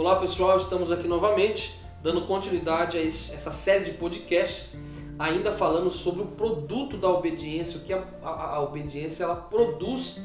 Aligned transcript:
Olá 0.00 0.16
pessoal, 0.16 0.56
estamos 0.56 0.90
aqui 0.90 1.06
novamente 1.06 1.78
dando 2.02 2.22
continuidade 2.22 2.96
a 2.96 3.06
essa 3.06 3.50
série 3.50 3.84
de 3.84 3.90
podcasts, 3.98 4.80
ainda 5.18 5.52
falando 5.52 5.90
sobre 5.90 6.22
o 6.22 6.28
produto 6.28 6.96
da 6.96 7.06
obediência, 7.10 7.78
o 7.78 7.84
que 7.84 7.92
a, 7.92 8.02
a, 8.22 8.54
a 8.54 8.62
obediência 8.62 9.24
ela 9.24 9.36
produz. 9.36 10.22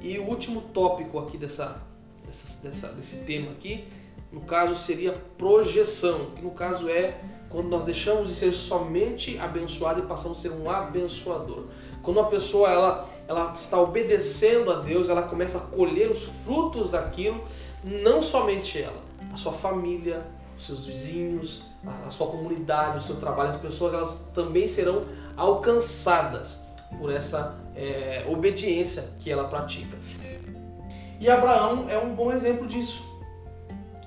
E 0.00 0.18
o 0.18 0.24
último 0.26 0.62
tópico 0.72 1.18
aqui 1.18 1.36
dessa, 1.36 1.82
dessa, 2.24 2.66
dessa, 2.66 2.88
desse 2.94 3.26
tema 3.26 3.50
aqui, 3.50 3.86
no 4.32 4.40
caso 4.40 4.74
seria 4.74 5.12
projeção, 5.36 6.30
que 6.34 6.40
no 6.40 6.52
caso 6.52 6.88
é 6.88 7.20
quando 7.50 7.68
nós 7.68 7.84
deixamos 7.84 8.28
de 8.28 8.34
ser 8.34 8.52
somente 8.52 9.38
abençoado 9.38 10.00
e 10.00 10.06
passamos 10.06 10.38
a 10.38 10.40
ser 10.40 10.52
um 10.52 10.70
abençoador. 10.70 11.66
Quando 12.02 12.16
uma 12.16 12.28
pessoa 12.28 12.70
ela, 12.70 13.08
ela 13.28 13.52
está 13.52 13.78
obedecendo 13.78 14.72
a 14.72 14.80
Deus, 14.80 15.10
ela 15.10 15.22
começa 15.22 15.58
a 15.58 15.60
colher 15.60 16.10
os 16.10 16.24
frutos 16.24 16.90
daquilo, 16.90 17.40
não 17.84 18.22
somente 18.22 18.80
ela, 18.80 19.02
a 19.32 19.36
sua 19.36 19.52
família, 19.52 20.24
os 20.56 20.66
seus 20.66 20.86
vizinhos, 20.86 21.66
a 22.06 22.10
sua 22.10 22.28
comunidade, 22.28 22.98
o 22.98 23.00
seu 23.00 23.16
trabalho, 23.16 23.50
as 23.50 23.56
pessoas 23.56 23.92
elas 23.92 24.24
também 24.32 24.66
serão 24.66 25.04
alcançadas 25.36 26.64
por 26.98 27.12
essa 27.12 27.58
é, 27.74 28.26
obediência 28.28 29.10
que 29.20 29.30
ela 29.30 29.48
pratica. 29.48 29.96
E 31.20 31.30
Abraão 31.30 31.88
é 31.88 31.98
um 31.98 32.14
bom 32.14 32.32
exemplo 32.32 32.66
disso. 32.66 33.04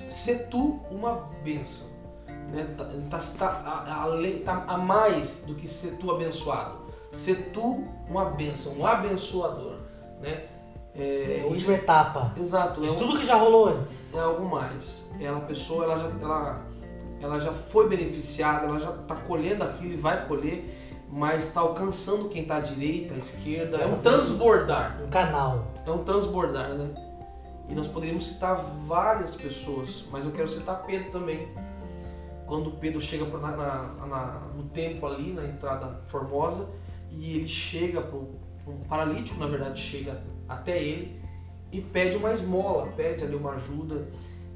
Se 0.09 0.45
tu 0.45 0.79
uma 0.89 1.29
bênção. 1.43 1.89
Né? 2.51 2.65
Tá, 2.77 2.85
tá, 3.09 3.19
tá, 3.37 3.47
a, 3.65 4.03
a, 4.03 4.43
tá 4.45 4.65
a 4.67 4.77
mais 4.77 5.43
do 5.45 5.55
que 5.55 5.67
ser 5.67 5.97
tu 5.97 6.11
abençoado. 6.11 6.87
Ser 7.11 7.51
tu 7.53 7.85
uma 8.09 8.25
bênção, 8.25 8.77
um 8.77 8.85
abençoador. 8.85 9.77
Né? 10.21 10.45
É, 10.97 11.41
a 11.43 11.47
última 11.47 11.75
etapa. 11.75 12.33
Exato. 12.35 12.81
De 12.81 12.87
é 12.87 12.91
um, 12.91 12.95
tudo 12.95 13.19
que 13.19 13.25
já 13.25 13.35
rolou 13.35 13.69
antes. 13.69 14.13
É 14.15 14.19
algo 14.19 14.45
mais. 14.45 15.11
Ela, 15.19 15.37
a 15.37 15.41
pessoa, 15.41 15.83
ela 15.83 15.97
já, 15.97 16.11
ela, 16.21 16.61
ela 17.21 17.39
já 17.39 17.51
foi 17.51 17.87
beneficiada, 17.87 18.65
ela 18.65 18.79
já 18.79 18.89
está 18.89 19.15
colhendo 19.15 19.63
aquilo 19.63 19.93
e 19.93 19.97
vai 19.97 20.25
colher, 20.25 20.65
mas 21.09 21.47
está 21.47 21.61
alcançando 21.61 22.29
quem 22.29 22.41
está 22.41 22.57
à 22.57 22.59
direita, 22.59 23.13
à 23.13 23.17
esquerda. 23.17 23.77
É 23.77 23.85
um 23.85 23.97
transbordar. 23.97 24.99
Um 25.03 25.09
canal. 25.09 25.67
É 25.85 25.91
um 25.91 26.03
transbordar, 26.03 26.69
né? 26.69 26.89
E 27.69 27.75
nós 27.75 27.87
poderíamos 27.87 28.25
citar 28.25 28.55
várias 28.87 29.35
pessoas, 29.35 30.05
mas 30.11 30.25
eu 30.25 30.31
quero 30.31 30.49
citar 30.49 30.83
Pedro 30.83 31.11
também. 31.11 31.47
Quando 32.47 32.71
Pedro 32.71 33.01
chega 33.01 33.25
na, 33.25 33.83
na, 34.07 34.41
no 34.55 34.63
templo 34.63 35.07
ali, 35.07 35.33
na 35.33 35.45
entrada 35.45 35.99
formosa, 36.07 36.69
e 37.11 37.35
ele 37.35 37.47
chega 37.47 38.01
para 38.01 38.17
um 38.17 38.79
paralítico, 38.87 39.37
na 39.39 39.47
verdade, 39.47 39.81
chega 39.81 40.21
até 40.47 40.81
ele 40.81 41.19
e 41.71 41.81
pede 41.81 42.17
uma 42.17 42.31
esmola, 42.31 42.87
pede 42.95 43.23
ali 43.23 43.35
uma 43.35 43.53
ajuda. 43.53 44.07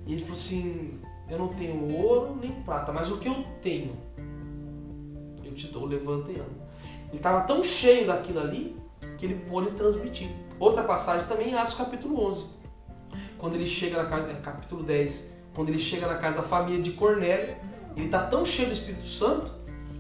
E 0.06 0.14
ele 0.14 0.22
falou 0.22 0.38
assim: 0.38 1.00
Eu 1.30 1.40
não 1.40 1.48
tenho 1.50 1.94
ouro 1.94 2.38
nem 2.40 2.52
prata, 2.64 2.92
mas 2.92 3.12
o 3.12 3.18
que 3.18 3.28
eu 3.28 3.44
tenho, 3.62 3.96
eu 5.44 5.54
te 5.54 5.68
dou, 5.68 5.86
levanta 5.86 6.32
e 6.32 6.36
anda. 6.36 6.62
Ele 7.10 7.18
estava 7.18 7.42
tão 7.42 7.64
cheio 7.64 8.08
daquilo 8.08 8.40
ali 8.40 8.76
que 9.18 9.26
ele 9.26 9.36
pôde 9.50 9.72
transmitir. 9.72 10.30
Outra 10.60 10.84
passagem 10.84 11.28
também 11.28 11.50
em 11.50 11.56
Atos 11.56 11.76
capítulo 11.76 12.26
11. 12.28 12.46
Quando 13.38 13.56
ele 13.56 13.68
chega 13.68 14.02
na 14.02 14.10
casa, 14.10 14.32
é, 14.32 14.36
capítulo 14.36 14.84
10, 14.84 15.34
quando 15.54 15.70
ele 15.70 15.80
chega 15.80 16.08
na 16.08 16.18
casa 16.18 16.38
da 16.38 16.44
família 16.44 16.82
de 16.82 16.92
Cornélio, 16.92 17.56
ele 17.96 18.06
está 18.06 18.26
tão 18.28 18.46
cheio 18.46 18.70
do 18.70 18.74
Espírito 18.74 19.08
Santo 19.08 19.52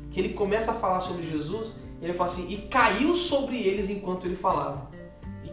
que 0.10 0.20
ele 0.20 0.30
começa 0.30 0.72
a 0.72 0.76
falar 0.76 1.02
sobre 1.02 1.26
Jesus 1.26 1.78
e 2.00 2.06
ele 2.06 2.14
fala 2.14 2.30
assim: 2.30 2.50
E 2.50 2.58
caiu 2.68 3.18
sobre 3.18 3.58
eles 3.62 3.90
enquanto 3.90 4.26
ele 4.26 4.36
falava 4.36 5.01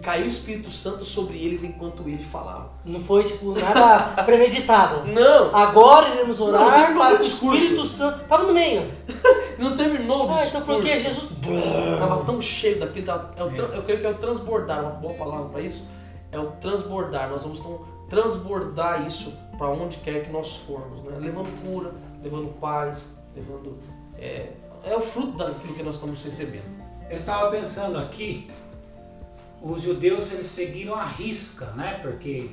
caiu 0.03 0.25
o 0.25 0.29
Espírito 0.29 0.71
Santo 0.71 1.05
sobre 1.05 1.39
eles 1.39 1.65
enquanto 1.65 2.03
ele 2.09 2.23
falava. 2.23 2.71
Não 2.85 3.01
foi 3.01 3.25
tipo 3.25 3.53
nada 3.59 4.23
premeditado. 4.23 5.07
Não. 5.07 5.55
Agora 5.55 6.09
iremos 6.11 6.41
orar 6.41 6.91
não, 6.91 6.99
para 6.99 7.19
o 7.19 7.21
Espírito 7.21 7.85
Santo. 7.85 8.25
Tava 8.25 8.45
no 8.45 8.53
meio. 8.53 8.89
não 9.59 9.77
terminou 9.77 10.27
o 10.27 10.31
ah, 10.31 10.43
discurso. 10.43 10.57
então 10.57 10.75
porque 10.75 11.01
Jesus 11.01 11.29
tava 11.99 12.25
tão 12.25 12.41
cheio 12.41 12.81
daquilo. 12.81 13.07
Tava, 13.07 13.35
é 13.37 13.43
o, 13.43 13.49
é. 13.49 13.79
Eu 13.79 13.83
creio 13.83 14.01
que 14.01 14.07
é 14.07 14.11
o 14.11 14.15
transbordar, 14.15 14.83
uma 14.83 14.91
boa 14.93 15.15
palavra 15.15 15.49
para 15.49 15.61
isso. 15.61 15.87
É 16.31 16.39
o 16.39 16.47
transbordar. 16.53 17.31
Nós 17.31 17.43
vamos 17.43 17.59
então 17.59 17.81
transbordar 18.09 19.07
isso 19.07 19.33
para 19.59 19.69
onde 19.69 19.99
quer 19.99 20.25
que 20.25 20.31
nós 20.31 20.57
formos, 20.57 21.03
né? 21.05 21.19
Levando 21.19 21.51
cura, 21.63 21.93
levando 22.23 22.59
paz, 22.61 23.13
levando 23.35 23.79
é, 24.19 24.53
é 24.85 24.97
o 24.97 25.01
fruto 25.01 25.37
daquilo 25.37 25.75
que 25.75 25.83
nós 25.83 25.97
estamos 25.97 26.23
recebendo. 26.23 26.79
Eu 27.11 27.17
estava 27.17 27.51
pensando 27.51 27.99
aqui 27.99 28.51
os 29.63 29.83
judeus 29.83 30.33
eles 30.33 30.47
seguiram 30.47 30.95
a 30.95 31.05
risca, 31.05 31.67
né? 31.73 31.99
Porque 32.01 32.51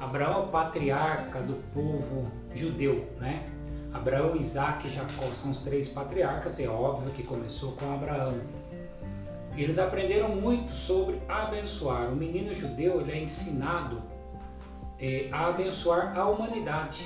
Abraão 0.00 0.34
é 0.34 0.44
o 0.44 0.48
patriarca 0.48 1.40
do 1.40 1.54
povo 1.72 2.30
judeu, 2.54 3.12
né? 3.20 3.48
Abraão, 3.92 4.34
Isaac 4.36 4.86
e 4.86 4.90
Jacó 4.90 5.32
são 5.34 5.50
os 5.50 5.58
três 5.58 5.90
patriarcas, 5.90 6.58
é 6.58 6.68
óbvio 6.68 7.12
que 7.12 7.22
começou 7.22 7.72
com 7.72 7.92
Abraão. 7.92 8.40
Eles 9.56 9.78
aprenderam 9.78 10.30
muito 10.30 10.72
sobre 10.72 11.20
abençoar. 11.28 12.10
O 12.10 12.16
menino 12.16 12.54
judeu 12.54 13.02
ele 13.02 13.12
é 13.12 13.20
ensinado 13.20 14.02
é, 14.98 15.28
a 15.30 15.48
abençoar 15.48 16.16
a 16.16 16.26
humanidade. 16.26 17.04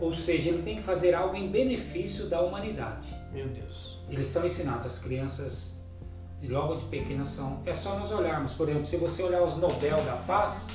Ou 0.00 0.14
seja, 0.14 0.48
ele 0.48 0.62
tem 0.62 0.76
que 0.76 0.82
fazer 0.82 1.14
algo 1.14 1.36
em 1.36 1.48
benefício 1.48 2.26
da 2.26 2.40
humanidade. 2.40 3.14
Meu 3.30 3.48
Deus. 3.48 4.00
Eles 4.08 4.28
são 4.28 4.46
ensinados, 4.46 4.86
as 4.86 4.98
crianças 4.98 5.71
e 6.42 6.48
logo 6.48 6.74
de 6.74 6.84
pequenas 6.86 7.28
são. 7.28 7.62
É 7.64 7.72
só 7.72 7.96
nós 7.98 8.10
olharmos, 8.10 8.54
por 8.54 8.68
exemplo, 8.68 8.86
se 8.86 8.96
você 8.96 9.22
olhar 9.22 9.42
os 9.42 9.56
Nobel 9.56 10.02
da 10.04 10.16
Paz, 10.16 10.68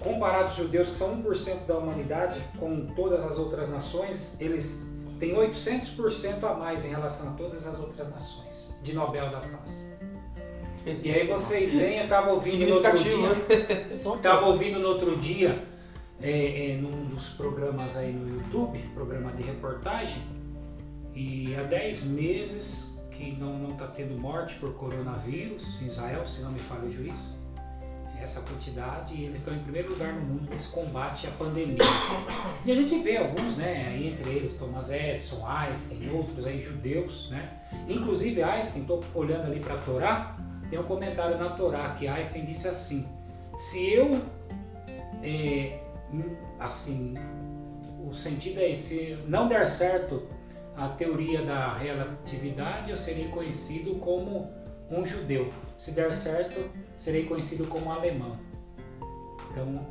comparado 0.00 0.46
aos 0.46 0.56
judeus, 0.56 0.88
que 0.88 0.94
são 0.96 1.22
1% 1.22 1.66
da 1.66 1.78
humanidade, 1.78 2.44
com 2.58 2.86
todas 2.96 3.24
as 3.24 3.38
outras 3.38 3.68
nações, 3.68 4.36
eles 4.40 4.92
têm 5.20 5.34
800% 5.34 6.42
a 6.42 6.54
mais 6.54 6.84
em 6.84 6.88
relação 6.88 7.30
a 7.30 7.32
todas 7.32 7.66
as 7.66 7.78
outras 7.78 8.10
nações 8.10 8.70
de 8.82 8.92
Nobel 8.92 9.30
da 9.30 9.38
Paz. 9.38 9.88
E 10.86 11.10
aí 11.10 11.26
vocês 11.26 11.74
veem, 11.74 11.98
eu 11.98 12.04
estava 12.04 12.30
ouvindo 12.32 12.66
no 12.66 12.76
outro 12.76 12.98
dia, 12.98 13.92
estava 13.94 14.46
ouvindo 14.46 14.78
no 14.78 14.88
outro 14.88 15.16
dia, 15.18 15.62
é, 16.20 16.70
é, 16.70 16.76
num 16.76 17.06
dos 17.06 17.30
programas 17.30 17.96
aí 17.96 18.12
no 18.12 18.36
YouTube, 18.36 18.78
programa 18.94 19.30
de 19.32 19.42
reportagem, 19.42 20.22
e 21.14 21.54
há 21.56 21.62
10 21.62 22.04
meses 22.04 22.87
que 23.18 23.32
não 23.32 23.72
está 23.72 23.88
tendo 23.88 24.18
morte 24.20 24.54
por 24.54 24.72
coronavírus 24.74 25.82
em 25.82 25.86
Israel, 25.86 26.24
se 26.24 26.40
não 26.42 26.52
me 26.52 26.60
falha 26.60 26.84
o 26.84 26.90
juízo. 26.90 27.36
Essa 28.20 28.40
quantidade, 28.42 29.14
e 29.14 29.24
eles 29.24 29.40
estão 29.40 29.54
em 29.54 29.60
primeiro 29.60 29.90
lugar 29.90 30.12
no 30.12 30.20
mundo 30.20 30.48
nesse 30.50 30.68
combate 30.68 31.26
à 31.26 31.30
pandemia. 31.32 31.78
E 32.64 32.72
a 32.72 32.74
gente 32.74 32.98
vê 32.98 33.16
alguns, 33.16 33.56
né, 33.56 33.96
entre 33.96 34.30
eles 34.30 34.54
Thomas 34.54 34.90
Edison, 34.90 35.46
Einstein, 35.46 36.10
outros 36.10 36.46
aí 36.46 36.60
judeus, 36.60 37.30
né? 37.30 37.60
Inclusive 37.88 38.42
Einstein, 38.42 38.82
estou 38.82 39.02
olhando 39.14 39.46
ali 39.46 39.60
para 39.60 39.74
a 39.74 39.78
Torá, 39.78 40.36
tem 40.68 40.78
um 40.78 40.82
comentário 40.82 41.38
na 41.38 41.50
Torá 41.50 41.94
que 41.94 42.06
Einstein 42.06 42.44
disse 42.44 42.68
assim: 42.68 43.08
se 43.56 43.92
eu, 43.92 44.20
é, 45.22 45.80
assim, 46.58 47.14
o 48.04 48.12
sentido 48.12 48.60
é 48.60 48.70
esse, 48.70 49.16
não 49.26 49.48
der 49.48 49.66
certo 49.68 50.28
a 50.78 50.88
teoria 50.88 51.42
da 51.42 51.74
relatividade, 51.74 52.90
eu 52.90 52.96
serei 52.96 53.26
conhecido 53.28 53.96
como 53.96 54.48
um 54.88 55.04
judeu. 55.04 55.52
Se 55.76 55.90
der 55.90 56.14
certo, 56.14 56.70
serei 56.96 57.24
conhecido 57.24 57.66
como 57.66 57.90
alemão. 57.90 58.38
Então, 59.50 59.84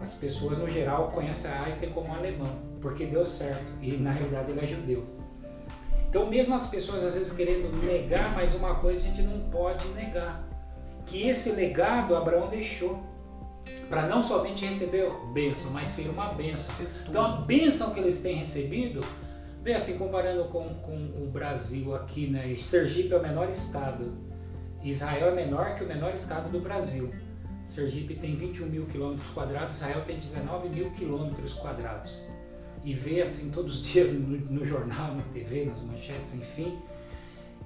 as 0.00 0.14
pessoas 0.14 0.58
no 0.58 0.68
geral 0.68 1.12
conhecem 1.12 1.52
Einstein 1.52 1.90
como 1.90 2.12
alemão, 2.12 2.52
porque 2.80 3.06
deu 3.06 3.24
certo 3.24 3.64
e 3.80 3.92
na 3.92 4.10
realidade 4.10 4.50
ele 4.50 4.60
é 4.60 4.66
judeu. 4.66 5.06
Então, 6.08 6.26
mesmo 6.26 6.54
as 6.54 6.66
pessoas 6.66 7.04
às 7.04 7.14
vezes 7.14 7.32
querendo 7.32 7.70
negar, 7.84 8.34
mas 8.34 8.56
uma 8.56 8.74
coisa 8.74 9.04
a 9.04 9.08
gente 9.08 9.22
não 9.22 9.38
pode 9.50 9.86
negar: 9.88 10.44
que 11.06 11.28
esse 11.28 11.52
legado 11.52 12.16
Abraão 12.16 12.48
deixou 12.48 12.98
para 13.88 14.06
não 14.06 14.20
somente 14.20 14.64
receber 14.66 15.08
bênção, 15.32 15.70
mas 15.70 15.88
ser 15.90 16.08
uma 16.08 16.26
bênção. 16.30 16.86
Então, 17.08 17.24
a 17.24 17.28
bênção 17.42 17.94
que 17.94 18.00
eles 18.00 18.20
têm 18.20 18.36
recebido 18.36 19.00
Bem, 19.62 19.74
assim, 19.74 19.98
comparando 19.98 20.44
com, 20.44 20.74
com 20.76 20.96
o 21.22 21.28
Brasil 21.32 21.94
aqui, 21.94 22.28
né? 22.28 22.54
Sergipe 22.56 23.12
é 23.12 23.16
o 23.16 23.22
menor 23.22 23.48
estado. 23.48 24.12
Israel 24.82 25.28
é 25.28 25.34
menor 25.34 25.74
que 25.74 25.84
o 25.84 25.86
menor 25.86 26.14
estado 26.14 26.48
do 26.50 26.60
Brasil. 26.60 27.12
Sergipe 27.64 28.14
tem 28.14 28.36
21 28.36 28.66
mil 28.66 28.86
quilômetros 28.86 29.28
quadrados, 29.30 29.76
Israel 29.76 30.02
tem 30.06 30.18
19 30.18 30.68
mil 30.70 30.90
quilômetros 30.92 31.52
quadrados. 31.54 32.26
E 32.84 32.94
vê 32.94 33.20
assim 33.20 33.50
todos 33.50 33.80
os 33.80 33.82
dias 33.86 34.12
no, 34.12 34.38
no, 34.38 34.64
jornal, 34.64 35.14
na 35.14 35.22
TV, 35.34 35.64
nas 35.64 35.82
manchetes, 35.82 36.34
enfim. 36.34 36.78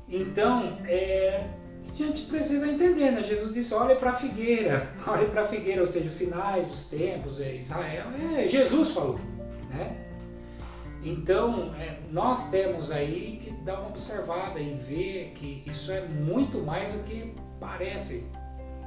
Então, 0.09 0.79
é, 0.87 1.47
a 1.89 1.95
gente 1.95 2.23
precisa 2.23 2.67
entender, 2.67 3.13
né? 3.13 3.23
Jesus 3.23 3.53
disse: 3.53 3.75
olhe 3.75 3.95
para 3.95 4.11
a 4.11 4.15
figueira, 4.15 4.91
olhe 5.07 5.27
para 5.27 5.43
a 5.43 5.45
figueira, 5.45 5.81
ou 5.81 5.87
seja, 5.87 6.07
os 6.07 6.15
sinais 6.15 6.67
dos 6.67 6.89
tempos, 6.89 7.41
é 7.41 7.55
Israel. 7.55 8.07
É, 8.37 8.49
Jesus 8.49 8.91
falou, 8.91 9.21
né? 9.71 10.02
Então, 11.05 11.75
é, 11.81 11.99
nós 12.13 12.51
temos 12.51 12.93
aí 12.93 13.41
que 13.43 13.51
dar 13.51 13.81
uma 13.81 13.89
observada 13.89 14.61
e 14.61 14.73
ver 14.73 15.33
que 15.35 15.63
isso 15.67 15.91
é 15.91 16.03
muito 16.03 16.59
mais 16.59 16.93
do 16.93 17.03
que 17.03 17.35
parece 17.59 18.27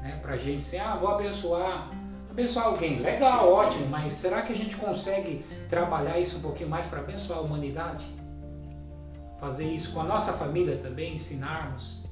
né, 0.02 0.18
para 0.22 0.34
a 0.34 0.38
gente. 0.38 0.60
Assim, 0.60 0.78
ah, 0.78 0.96
vou 0.96 1.10
abençoar. 1.10 1.92
abençoar 2.30 2.68
alguém. 2.68 3.00
Legal, 3.00 3.52
ótimo, 3.52 3.88
mas 3.88 4.14
será 4.14 4.44
que 4.44 4.54
a 4.54 4.56
gente 4.56 4.78
consegue 4.78 5.46
trabalhar 5.68 6.18
isso 6.18 6.38
um 6.38 6.42
pouquinho 6.42 6.70
mais 6.70 6.86
para 6.86 7.00
abençoar 7.02 7.40
a 7.40 7.42
humanidade? 7.42 8.06
Fazer 9.38 9.66
isso 9.66 9.92
com 9.92 10.00
a 10.00 10.06
nossa 10.06 10.32
família 10.32 10.78
também, 10.78 11.16
ensinarmos 11.16 12.06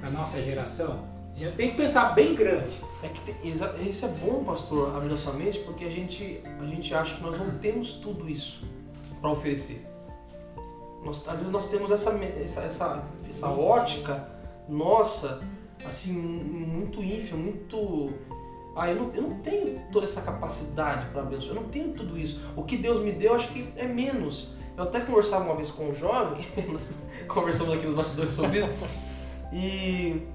para 0.00 0.08
a 0.08 0.12
nossa 0.12 0.42
geração? 0.42 1.04
Gente 1.32 1.54
tem 1.56 1.70
que 1.70 1.76
pensar 1.76 2.12
bem 2.12 2.34
grande. 2.34 2.72
É 3.04 3.08
que 3.08 3.20
tem, 3.20 3.88
isso 3.88 4.04
é 4.04 4.08
bom, 4.08 4.42
pastor, 4.42 4.96
abrir 4.96 5.10
nossa 5.10 5.32
mente, 5.32 5.60
porque 5.60 5.84
a 5.84 5.90
gente, 5.90 6.42
a 6.60 6.66
gente 6.66 6.92
acha 6.92 7.16
que 7.16 7.22
nós 7.22 7.38
não 7.38 7.56
temos 7.58 7.94
tudo 7.94 8.28
isso 8.28 8.73
para 9.24 9.32
oferecer. 9.32 9.86
Nós, 11.02 11.26
às 11.26 11.38
vezes 11.38 11.50
nós 11.50 11.66
temos 11.66 11.90
essa, 11.90 12.10
essa, 12.12 12.60
essa, 12.60 13.04
essa 13.26 13.48
ótica 13.48 14.28
nossa, 14.68 15.42
assim, 15.86 16.12
muito 16.12 17.02
ínfima, 17.02 17.38
muito. 17.38 18.12
Ah, 18.76 18.90
eu 18.90 18.96
não, 18.96 19.14
eu 19.14 19.22
não 19.22 19.38
tenho 19.38 19.80
toda 19.90 20.04
essa 20.04 20.20
capacidade 20.20 21.06
para 21.06 21.22
abençoar, 21.22 21.56
eu 21.56 21.62
não 21.62 21.70
tenho 21.70 21.94
tudo 21.94 22.18
isso. 22.18 22.42
O 22.54 22.64
que 22.64 22.76
Deus 22.76 23.00
me 23.00 23.12
deu, 23.12 23.34
acho 23.34 23.48
que 23.48 23.72
é 23.76 23.86
menos. 23.86 24.52
Eu 24.76 24.84
até 24.84 25.00
conversava 25.00 25.44
uma 25.44 25.56
vez 25.56 25.70
com 25.70 25.88
um 25.88 25.94
jovem, 25.94 26.44
conversamos 27.26 27.72
aqui 27.72 27.86
nos 27.86 27.94
bastidores 27.94 28.32
sobre 28.32 28.58
isso, 28.58 28.68
e 29.52 30.26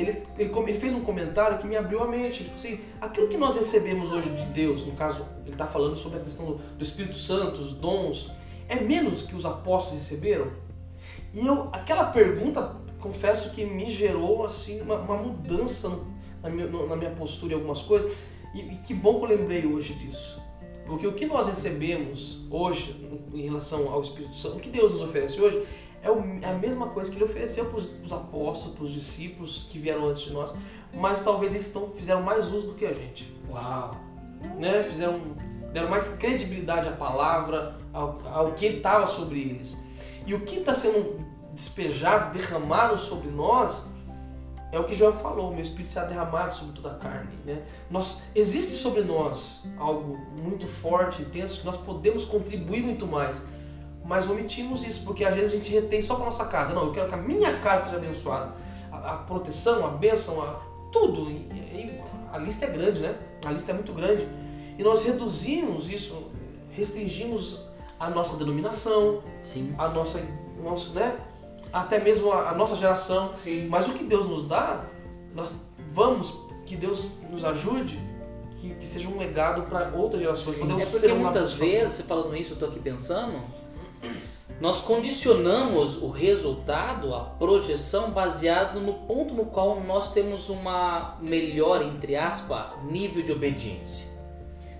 ele, 0.00 0.22
ele, 0.38 0.50
ele, 0.50 0.80
fez 0.80 0.94
um 0.94 1.00
comentário 1.00 1.58
que 1.58 1.66
me 1.66 1.76
abriu 1.76 2.02
a 2.02 2.06
mente. 2.06 2.42
Ele 2.42 2.50
falou 2.50 2.56
assim: 2.56 2.80
aquilo 3.00 3.28
que 3.28 3.36
nós 3.36 3.56
recebemos 3.56 4.10
hoje 4.10 4.30
de 4.30 4.44
Deus, 4.46 4.86
no 4.86 4.92
caso, 4.92 5.26
ele 5.44 5.54
está 5.54 5.66
falando 5.66 5.96
sobre 5.96 6.18
a 6.18 6.22
questão 6.22 6.46
do, 6.46 6.54
do 6.54 6.82
Espírito 6.82 7.16
Santo, 7.16 7.60
os 7.60 7.74
dons, 7.74 8.30
é 8.68 8.80
menos 8.80 9.22
que 9.22 9.36
os 9.36 9.44
apóstolos 9.44 10.02
receberam? 10.02 10.46
E 11.34 11.46
eu, 11.46 11.68
aquela 11.72 12.04
pergunta, 12.04 12.76
confesso 13.00 13.50
que 13.54 13.64
me 13.64 13.90
gerou 13.90 14.44
assim 14.44 14.80
uma, 14.80 14.96
uma 14.96 15.16
mudança 15.16 15.90
na 16.42 16.48
minha, 16.48 16.66
na 16.66 16.96
minha, 16.96 17.10
postura 17.10 17.52
em 17.52 17.56
algumas 17.56 17.82
coisas. 17.82 18.12
E, 18.54 18.60
e, 18.60 18.76
que 18.84 18.94
bom 18.94 19.18
que 19.18 19.32
eu 19.32 19.36
lembrei 19.36 19.66
hoje 19.66 19.94
disso. 19.94 20.42
Porque 20.86 21.06
o 21.06 21.12
que 21.12 21.26
nós 21.26 21.46
recebemos 21.46 22.40
hoje 22.50 22.96
em 23.32 23.42
relação 23.42 23.90
ao 23.90 24.02
Espírito 24.02 24.34
Santo, 24.34 24.56
o 24.56 24.60
que 24.60 24.68
Deus 24.68 24.92
nos 24.92 25.02
oferece 25.02 25.40
hoje, 25.40 25.64
é, 26.02 26.08
é 26.08 26.50
a 26.50 26.58
mesma 26.58 26.88
coisa 26.88 27.10
que 27.10 27.16
ele 27.16 27.24
ofereceu 27.24 27.66
para 27.66 27.78
os 27.78 28.12
apóstolos, 28.12 28.74
para 28.74 28.84
os 28.84 28.92
discípulos 28.92 29.68
que 29.70 29.78
vieram 29.78 30.08
antes 30.08 30.22
de 30.22 30.32
nós. 30.32 30.52
Mas 30.92 31.24
talvez 31.24 31.54
eles 31.54 31.72
fizeram 31.96 32.22
mais 32.22 32.52
uso 32.52 32.68
do 32.68 32.74
que 32.74 32.84
a 32.84 32.92
gente. 32.92 33.32
Uau! 33.48 33.96
Né? 34.58 34.82
Fizeram 34.82 35.20
deram 35.72 35.88
mais 35.88 36.16
credibilidade 36.16 36.88
à 36.88 36.92
palavra, 36.92 37.76
ao, 37.92 38.18
ao 38.26 38.52
que 38.52 38.66
estava 38.66 39.06
sobre 39.06 39.40
eles. 39.40 39.76
E 40.26 40.34
o 40.34 40.40
que 40.40 40.58
está 40.58 40.74
sendo 40.74 41.18
despejado, 41.52 42.36
derramado 42.36 42.98
sobre 42.98 43.30
nós, 43.30 43.84
é 44.70 44.78
o 44.78 44.84
que 44.84 44.94
João 44.94 45.12
falou, 45.12 45.50
o 45.50 45.52
meu 45.52 45.62
espírito 45.62 45.90
será 45.90 46.06
derramado 46.06 46.54
sobre 46.54 46.74
toda 46.74 46.94
a 46.94 46.98
carne. 46.98 47.30
Né? 47.44 47.62
Nós, 47.90 48.30
existe 48.34 48.74
sobre 48.74 49.02
nós 49.02 49.66
algo 49.78 50.18
muito 50.36 50.66
forte, 50.66 51.22
intenso, 51.22 51.60
que 51.60 51.66
nós 51.66 51.76
podemos 51.76 52.24
contribuir 52.24 52.82
muito 52.82 53.06
mais, 53.06 53.46
mas 54.04 54.28
omitimos 54.28 54.84
isso, 54.84 55.04
porque 55.04 55.24
às 55.24 55.34
vezes 55.34 55.52
a 55.52 55.56
gente 55.56 55.72
retém 55.72 56.02
só 56.02 56.16
para 56.16 56.26
nossa 56.26 56.46
casa. 56.46 56.74
Não, 56.74 56.86
eu 56.86 56.92
quero 56.92 57.08
que 57.08 57.14
a 57.14 57.18
minha 57.18 57.56
casa 57.58 57.86
seja 57.86 57.96
abençoada. 57.96 58.52
A, 58.90 59.12
a 59.12 59.16
proteção, 59.18 59.86
a 59.86 59.90
bênção, 59.90 60.42
a, 60.42 60.60
tudo. 60.90 61.30
E, 61.30 61.34
e, 61.34 62.02
a 62.32 62.38
lista 62.38 62.66
é 62.66 62.68
grande, 62.68 63.00
né? 63.00 63.16
A 63.44 63.50
lista 63.50 63.70
é 63.70 63.74
muito 63.74 63.92
grande. 63.92 64.26
E 64.78 64.82
nós 64.82 65.04
reduzimos 65.04 65.90
isso, 65.90 66.30
restringimos 66.70 67.68
a 67.98 68.10
nossa 68.10 68.36
denominação, 68.36 69.22
Sim. 69.40 69.74
a 69.78 69.88
nossa, 69.88 70.20
nosso, 70.60 70.92
né? 70.94 71.16
até 71.72 71.98
mesmo 71.98 72.30
a, 72.30 72.50
a, 72.50 72.54
nossa 72.54 72.76
geração. 72.76 73.32
Sim. 73.34 73.66
Mas 73.68 73.88
o 73.88 73.94
que 73.94 74.04
Deus 74.04 74.28
nos 74.28 74.46
dá, 74.46 74.84
nós 75.34 75.54
vamos, 75.88 76.36
que 76.66 76.76
Deus 76.76 77.12
nos 77.30 77.44
ajude, 77.44 77.98
que, 78.60 78.74
que 78.74 78.86
seja 78.86 79.08
um 79.08 79.18
legado 79.18 79.62
para 79.62 79.92
outras 79.96 80.20
gerações. 80.20 80.56
Sim. 80.56 80.80
É 80.80 80.84
porque 80.84 81.12
muitas 81.14 81.54
vezes, 81.54 82.04
falando 82.06 82.36
isso, 82.36 82.52
eu 82.52 82.54
estou 82.54 82.68
aqui 82.68 82.78
pensando, 82.78 83.40
nós 84.62 84.80
condicionamos 84.80 86.00
o 86.00 86.08
resultado, 86.08 87.12
a 87.16 87.18
projeção, 87.18 88.12
baseado 88.12 88.78
no 88.78 88.94
ponto 88.94 89.34
no 89.34 89.46
qual 89.46 89.80
nós 89.80 90.12
temos 90.12 90.48
uma 90.48 91.18
melhor, 91.20 91.82
entre 91.82 92.14
aspas, 92.14 92.66
nível 92.88 93.24
de 93.24 93.32
obediência. 93.32 94.12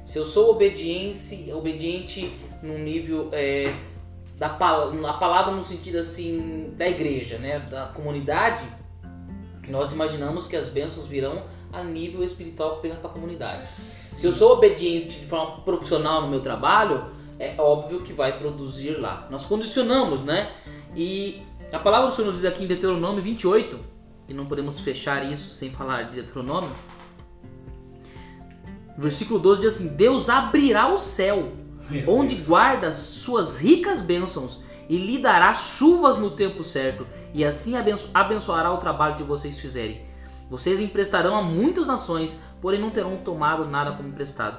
Se 0.05 0.21
eu 0.21 0.25
sou 0.25 0.53
obediente, 0.53 1.53
obediente 1.53 2.33
num 2.63 2.79
nível 2.79 3.29
é, 3.33 3.75
da 4.39 4.47
a 4.47 5.13
palavra 5.15 5.53
no 5.53 5.65
sentido 5.65 5.99
assim 5.99 6.73
da 6.77 6.89
igreja, 6.89 7.39
né, 7.39 7.59
da 7.59 7.87
comunidade, 7.87 8.65
nós 9.67 9.93
imaginamos 9.93 10.47
que 10.47 10.55
as 10.55 10.69
bênçãos 10.69 11.09
virão 11.09 11.43
a 11.73 11.83
nível 11.83 12.23
espiritual 12.23 12.75
apenas 12.75 12.99
para 12.99 13.11
a 13.11 13.13
comunidade. 13.13 13.69
Se 13.73 14.25
eu 14.25 14.33
sou 14.33 14.53
obediente 14.53 15.19
de 15.19 15.27
forma 15.27 15.61
profissional 15.63 16.23
no 16.23 16.29
meu 16.29 16.41
trabalho, 16.41 17.21
é 17.43 17.55
óbvio 17.59 18.03
que 18.03 18.13
vai 18.13 18.39
produzir 18.39 19.01
lá. 19.01 19.27
Nós 19.31 19.47
condicionamos, 19.47 20.23
né? 20.23 20.53
E 20.95 21.43
a 21.73 21.79
palavra 21.79 22.09
do 22.09 22.15
Senhor 22.15 22.29
nos 22.29 22.37
diz 22.37 22.45
aqui 22.45 22.65
em 22.65 22.67
Deuteronômio 22.67 23.23
28, 23.23 23.79
e 24.29 24.35
não 24.35 24.47
podemos 24.47 24.81
fechar 24.81 25.25
isso 25.25 25.55
sem 25.55 25.71
falar 25.71 26.05
de 26.05 26.15
Deuteronômio, 26.17 26.71
Versículo 28.97 29.41
12 29.41 29.63
diz 29.63 29.75
assim: 29.75 29.89
Deus 29.89 30.29
abrirá 30.29 30.89
o 30.93 30.99
céu, 30.99 31.51
Meu 31.89 32.09
onde 32.11 32.35
Deus. 32.35 32.49
guarda 32.49 32.93
suas 32.93 33.59
ricas 33.59 34.03
bênçãos, 34.03 34.61
e 34.89 34.97
lhe 34.97 35.19
dará 35.19 35.55
chuvas 35.55 36.19
no 36.19 36.31
tempo 36.31 36.63
certo, 36.63 37.07
e 37.33 37.45
assim 37.45 37.77
abenço 37.77 38.11
abençoará 38.13 38.73
o 38.73 38.79
trabalho 38.79 39.17
que 39.17 39.23
vocês 39.23 39.59
fizerem. 39.59 40.05
Vocês 40.51 40.81
emprestarão 40.81 41.35
a 41.35 41.43
muitas 41.43 41.87
nações, 41.87 42.39
porém 42.61 42.79
não 42.79 42.91
terão 42.91 43.17
tomado 43.17 43.65
nada 43.65 43.93
como 43.93 44.11
emprestado. 44.11 44.59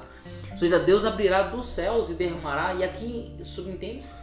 Ou 0.54 0.60
seja, 0.60 0.80
Deus 0.80 1.06
abrirá 1.06 1.44
dos 1.44 1.66
céus 1.68 2.10
e 2.10 2.14
derramará, 2.14 2.74
e 2.74 2.84
aqui 2.84 3.36
subentende-se 3.44 4.14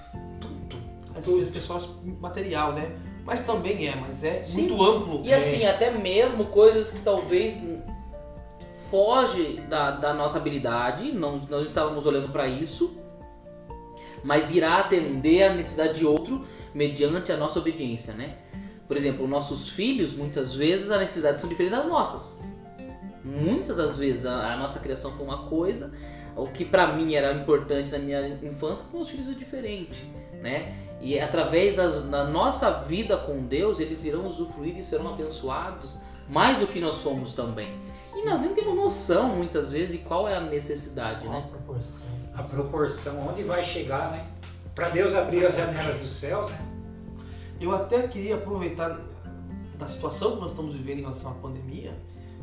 tudo. 0.40 0.76
Às 1.14 1.26
vezes 1.26 1.56
é 1.56 1.60
só 1.60 1.80
material, 2.20 2.72
né? 2.72 2.96
Mas 3.24 3.44
também 3.44 3.86
é, 3.86 3.94
mas 3.94 4.24
é 4.24 4.42
Sim. 4.42 4.68
muito 4.68 4.82
amplo. 4.82 5.22
E 5.24 5.32
assim, 5.32 5.62
é. 5.62 5.70
até 5.70 5.90
mesmo 5.90 6.46
coisas 6.46 6.92
que 6.92 7.00
talvez 7.00 7.60
foge 8.90 9.60
da, 9.68 9.92
da 9.92 10.12
nossa 10.12 10.38
habilidade, 10.38 11.12
não, 11.12 11.38
nós 11.48 11.66
estávamos 11.66 12.06
olhando 12.06 12.30
para 12.30 12.48
isso, 12.48 12.98
mas 14.24 14.50
irá 14.54 14.78
atender 14.78 15.44
a 15.44 15.54
necessidade 15.54 15.98
de 15.98 16.06
outro 16.06 16.44
mediante 16.74 17.30
a 17.32 17.36
nossa 17.36 17.58
obediência, 17.58 18.14
né? 18.14 18.36
Por 18.86 18.96
exemplo, 18.96 19.26
nossos 19.28 19.68
filhos, 19.68 20.14
muitas 20.14 20.54
vezes, 20.54 20.90
as 20.90 20.98
necessidades 20.98 21.40
são 21.40 21.48
diferentes 21.48 21.78
das 21.78 21.86
nossas. 21.86 22.48
Muitas 23.24 23.76
das 23.76 23.96
vezes 23.98 24.26
a, 24.26 24.54
a 24.54 24.56
nossa 24.56 24.80
criação 24.80 25.12
foi 25.12 25.25
uma 25.25 25.46
coisa, 25.49 25.92
o 26.42 26.47
que 26.49 26.64
para 26.64 26.87
mim 26.88 27.14
era 27.14 27.32
importante 27.35 27.90
na 27.90 27.99
minha 27.99 28.28
infância, 28.42 28.85
para 28.85 28.94
meus 28.94 29.09
filhos 29.09 29.28
é 29.28 29.35
diferente, 29.35 30.04
né? 30.40 30.75
E 31.00 31.18
através 31.18 31.76
das, 31.76 32.02
da 32.02 32.25
nossa 32.25 32.70
vida 32.70 33.16
com 33.16 33.44
Deus, 33.47 33.80
eles 33.80 34.04
irão 34.04 34.26
usufruir 34.26 34.76
e 34.76 34.82
serão 34.82 35.09
abençoados 35.12 36.00
mais 36.28 36.59
do 36.59 36.66
que 36.66 36.78
nós 36.78 36.97
somos 36.97 37.35
também. 37.35 37.68
E 38.14 38.25
nós 38.25 38.40
nem 38.40 38.54
temos 38.54 38.75
noção, 38.75 39.37
muitas 39.37 39.73
vezes, 39.73 39.92
de 39.92 39.99
qual 39.99 40.28
é 40.28 40.37
a 40.37 40.40
necessidade, 40.40 41.26
qual 41.26 41.32
né? 41.32 41.44
A 41.44 41.49
proporção. 41.49 42.00
A 42.35 42.42
proporção, 42.42 43.28
onde 43.28 43.42
vai 43.42 43.64
chegar, 43.64 44.11
né? 44.12 44.26
Para 44.75 44.88
Deus 44.90 45.14
abrir 45.14 45.47
as 45.47 45.54
janelas 45.54 45.99
dos 45.99 46.11
céus, 46.11 46.50
né? 46.50 46.59
Eu 47.61 47.75
até 47.75 48.06
queria 48.09 48.37
aproveitar 48.37 49.00
da 49.78 49.87
situação 49.87 50.37
que 50.37 50.40
nós 50.40 50.52
estamos 50.52 50.75
vivendo 50.75 50.99
em 50.99 51.02
relação 51.02 51.32
à 51.32 51.35
pandemia, 51.35 51.94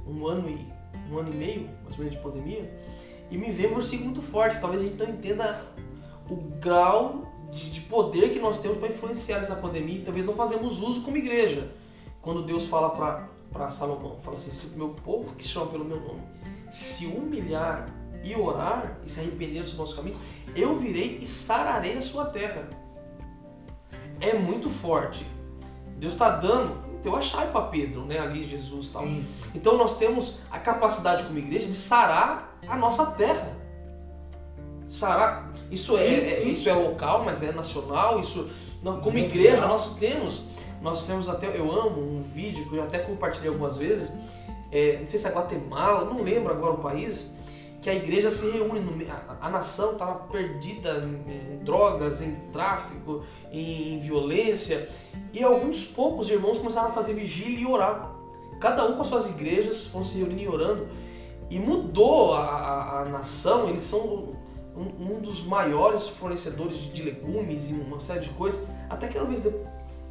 um 0.07 0.27
ano 0.27 0.49
e 0.49 0.77
um 1.11 1.17
ano 1.17 1.31
e 1.31 1.35
meio, 1.35 1.69
mais 1.83 1.93
ou 1.93 1.99
menos, 1.99 2.13
de 2.13 2.21
pandemia, 2.21 2.69
e 3.29 3.37
me 3.37 3.51
veio 3.51 3.71
um 3.71 3.75
versículo 3.75 4.05
muito 4.05 4.21
forte. 4.21 4.59
Talvez 4.59 4.81
a 4.81 4.85
gente 4.85 4.97
não 4.97 5.09
entenda 5.09 5.65
o 6.29 6.35
grau 6.59 7.31
de, 7.51 7.71
de 7.71 7.81
poder 7.81 8.33
que 8.33 8.39
nós 8.39 8.59
temos 8.59 8.77
para 8.77 8.89
influenciar 8.89 9.37
essa 9.39 9.55
pandemia 9.55 9.99
e 9.99 10.01
talvez 10.01 10.25
não 10.25 10.33
fazemos 10.33 10.81
uso 10.81 11.03
como 11.03 11.17
igreja. 11.17 11.71
Quando 12.21 12.43
Deus 12.43 12.67
fala 12.67 12.89
para 12.89 13.37
para 13.51 13.69
Salomão. 13.69 14.17
Fala 14.23 14.37
assim: 14.37 14.51
se 14.51 14.75
o 14.75 14.77
meu 14.77 14.89
povo 14.89 15.35
que 15.35 15.43
chama 15.43 15.67
pelo 15.67 15.85
meu 15.85 15.99
nome 15.99 16.21
se 16.71 17.07
humilhar 17.07 17.87
e 18.23 18.35
orar 18.35 18.97
e 19.05 19.09
se 19.09 19.19
arrepender 19.21 19.61
dos 19.61 19.77
nossos 19.77 19.95
caminhos, 19.95 20.19
eu 20.55 20.77
virei 20.77 21.19
e 21.21 21.25
sararei 21.25 21.97
a 21.97 22.01
sua 22.01 22.25
terra. 22.25 22.69
É 24.19 24.33
muito 24.37 24.69
forte. 24.69 25.25
Deus 25.97 26.13
está 26.13 26.29
dando, 26.29 26.75
deu 27.01 27.15
a 27.15 27.21
chave 27.21 27.51
para 27.51 27.67
Pedro, 27.67 28.05
né? 28.05 28.19
Ali 28.19 28.43
Jesus 28.43 28.91
tal. 28.91 29.03
Sim. 29.03 29.23
Então 29.55 29.77
nós 29.77 29.97
temos 29.97 30.39
a 30.51 30.59
capacidade 30.59 31.23
como 31.23 31.39
igreja 31.39 31.67
de 31.67 31.73
sarar 31.73 32.46
a 32.67 32.77
nossa 32.77 33.07
terra. 33.11 33.55
Sarar, 34.87 35.51
isso 35.69 35.97
sim, 35.97 36.03
é, 36.03 36.19
é, 36.19 36.43
isso 36.43 36.69
é 36.69 36.73
local, 36.73 37.25
mas 37.25 37.43
é 37.43 37.51
nacional. 37.51 38.19
Isso, 38.19 38.49
como 39.03 39.17
igreja 39.17 39.67
nós 39.67 39.95
temos 39.97 40.45
nós 40.81 41.07
temos 41.07 41.27
até, 41.27 41.47
eu 41.57 41.71
amo 41.71 41.99
um 41.99 42.21
vídeo 42.21 42.67
que 42.69 42.75
eu 42.75 42.83
até 42.83 42.99
compartilhei 42.99 43.49
algumas 43.49 43.77
vezes, 43.77 44.13
é, 44.71 44.99
não 45.01 45.09
sei 45.09 45.19
se 45.19 45.27
é 45.27 45.31
Guatemala, 45.31 46.05
não 46.05 46.21
lembro 46.21 46.53
agora 46.53 46.73
o 46.73 46.77
país, 46.77 47.35
que 47.81 47.89
a 47.89 47.95
igreja 47.95 48.29
se 48.29 48.49
reúne, 48.51 48.79
no, 48.79 49.11
a, 49.11 49.47
a 49.47 49.49
nação 49.49 49.93
estava 49.93 50.15
perdida 50.27 50.99
em, 50.99 51.55
em, 51.55 51.63
drogas, 51.63 52.21
em 52.21 52.35
tráfico, 52.51 53.23
em, 53.51 53.95
em 53.95 53.99
violência, 53.99 54.89
e 55.33 55.43
alguns 55.43 55.83
poucos 55.85 56.29
irmãos 56.29 56.59
começaram 56.59 56.89
a 56.89 56.91
fazer 56.91 57.13
vigília 57.13 57.59
e 57.59 57.65
orar. 57.65 58.11
Cada 58.59 58.85
um 58.85 58.95
com 58.95 59.01
as 59.01 59.07
suas 59.07 59.29
igrejas 59.29 59.87
foram 59.87 60.05
se 60.05 60.17
reunindo 60.17 60.41
e 60.41 60.47
orando. 60.47 60.87
E 61.49 61.59
mudou 61.59 62.33
a, 62.33 62.41
a, 62.41 63.01
a 63.01 63.05
nação. 63.05 63.69
Eles 63.69 63.81
são 63.81 64.33
um, 64.75 65.15
um, 65.15 65.19
dos 65.21 65.43
maiores 65.43 66.07
fornecedores 66.07 66.77
de, 66.77 66.91
de, 66.91 67.03
legumes 67.03 67.69
e 67.69 67.73
uma 67.73 67.99
série 67.99 68.21
de 68.21 68.29
coisas. 68.29 68.67
Até 68.89 69.07
que 69.07 69.17
uma 69.17 69.25
vez 69.27 69.45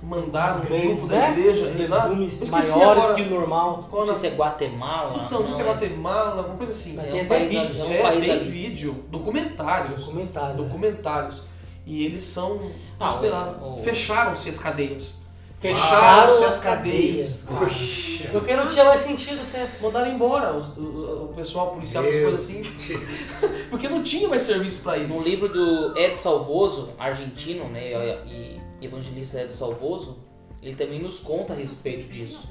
mandaram 0.02 0.56
um 0.58 0.60
grupo 0.64 1.06
da 1.08 1.16
né? 1.16 1.30
igreja, 1.32 1.64
Os 1.64 1.80
exato. 1.80 2.08
legumes 2.08 2.50
maiores 2.50 2.72
agora 3.04 3.14
que 3.14 3.22
o 3.22 3.30
normal. 3.30 3.86
qual 3.90 4.06
Não 4.06 4.14
sei 4.14 4.30
se 4.30 4.34
é 4.34 4.38
Guatemala. 4.38 5.24
Então, 5.26 5.40
não 5.40 5.46
sei 5.46 5.56
se 5.56 5.62
é 5.62 5.64
é? 5.64 5.68
Guatemala, 5.68 6.36
alguma 6.38 6.56
coisa 6.56 6.72
assim. 6.72 6.94
Mas 6.94 7.06
É 7.06 7.10
tem 7.10 7.20
um 7.22 7.24
até 7.24 7.38
país 7.38 7.50
vídeos. 7.50 7.80
É 7.80 7.84
um 7.84 7.90
É, 7.92 8.20
tem 8.20 8.30
ali. 8.30 8.50
vídeo, 8.50 9.04
documentários. 9.10 10.00
Documentário. 10.04 10.48
né? 10.50 10.54
Documentários. 10.56 11.42
E 11.86 12.04
eles 12.04 12.24
são. 12.24 12.58
Ah, 12.98 13.06
prosperaram. 13.06 13.62
o- 13.62 13.74
o- 13.76 13.78
Fecharam-se 13.78 14.48
as 14.50 14.58
cadeias. 14.58 15.24
Fecharam 15.60 16.44
as 16.44 16.60
cadeias. 16.60 17.44
Poxa. 17.48 18.28
Porque 18.30 18.54
não 18.54 18.66
tinha 18.66 18.84
mais 18.84 19.00
sentido 19.00 19.40
até. 19.40 19.66
Mandaram 19.80 20.12
embora 20.12 20.54
os- 20.56 20.76
o, 20.76 21.24
o 21.30 21.32
pessoal 21.34 21.70
policial, 21.72 22.02
Meu 22.04 22.30
coisas 22.30 22.40
assim. 22.50 22.62
Porque 23.70 23.88
não 23.88 24.02
tinha 24.02 24.28
mais 24.28 24.42
serviço 24.42 24.82
pra 24.82 24.96
No 24.98 25.14
eles. 25.14 25.24
livro 25.24 25.48
do 25.48 25.96
Ed 25.98 26.14
Salvoso, 26.16 26.90
argentino, 26.98 27.64
né, 27.68 27.92
e 28.26 28.60
evangelista 28.82 29.40
Ed 29.42 29.52
Salvoso, 29.52 30.18
ele 30.62 30.74
também 30.76 31.00
nos 31.02 31.20
conta 31.20 31.52
a 31.52 31.56
respeito 31.56 32.08
disso. 32.08 32.48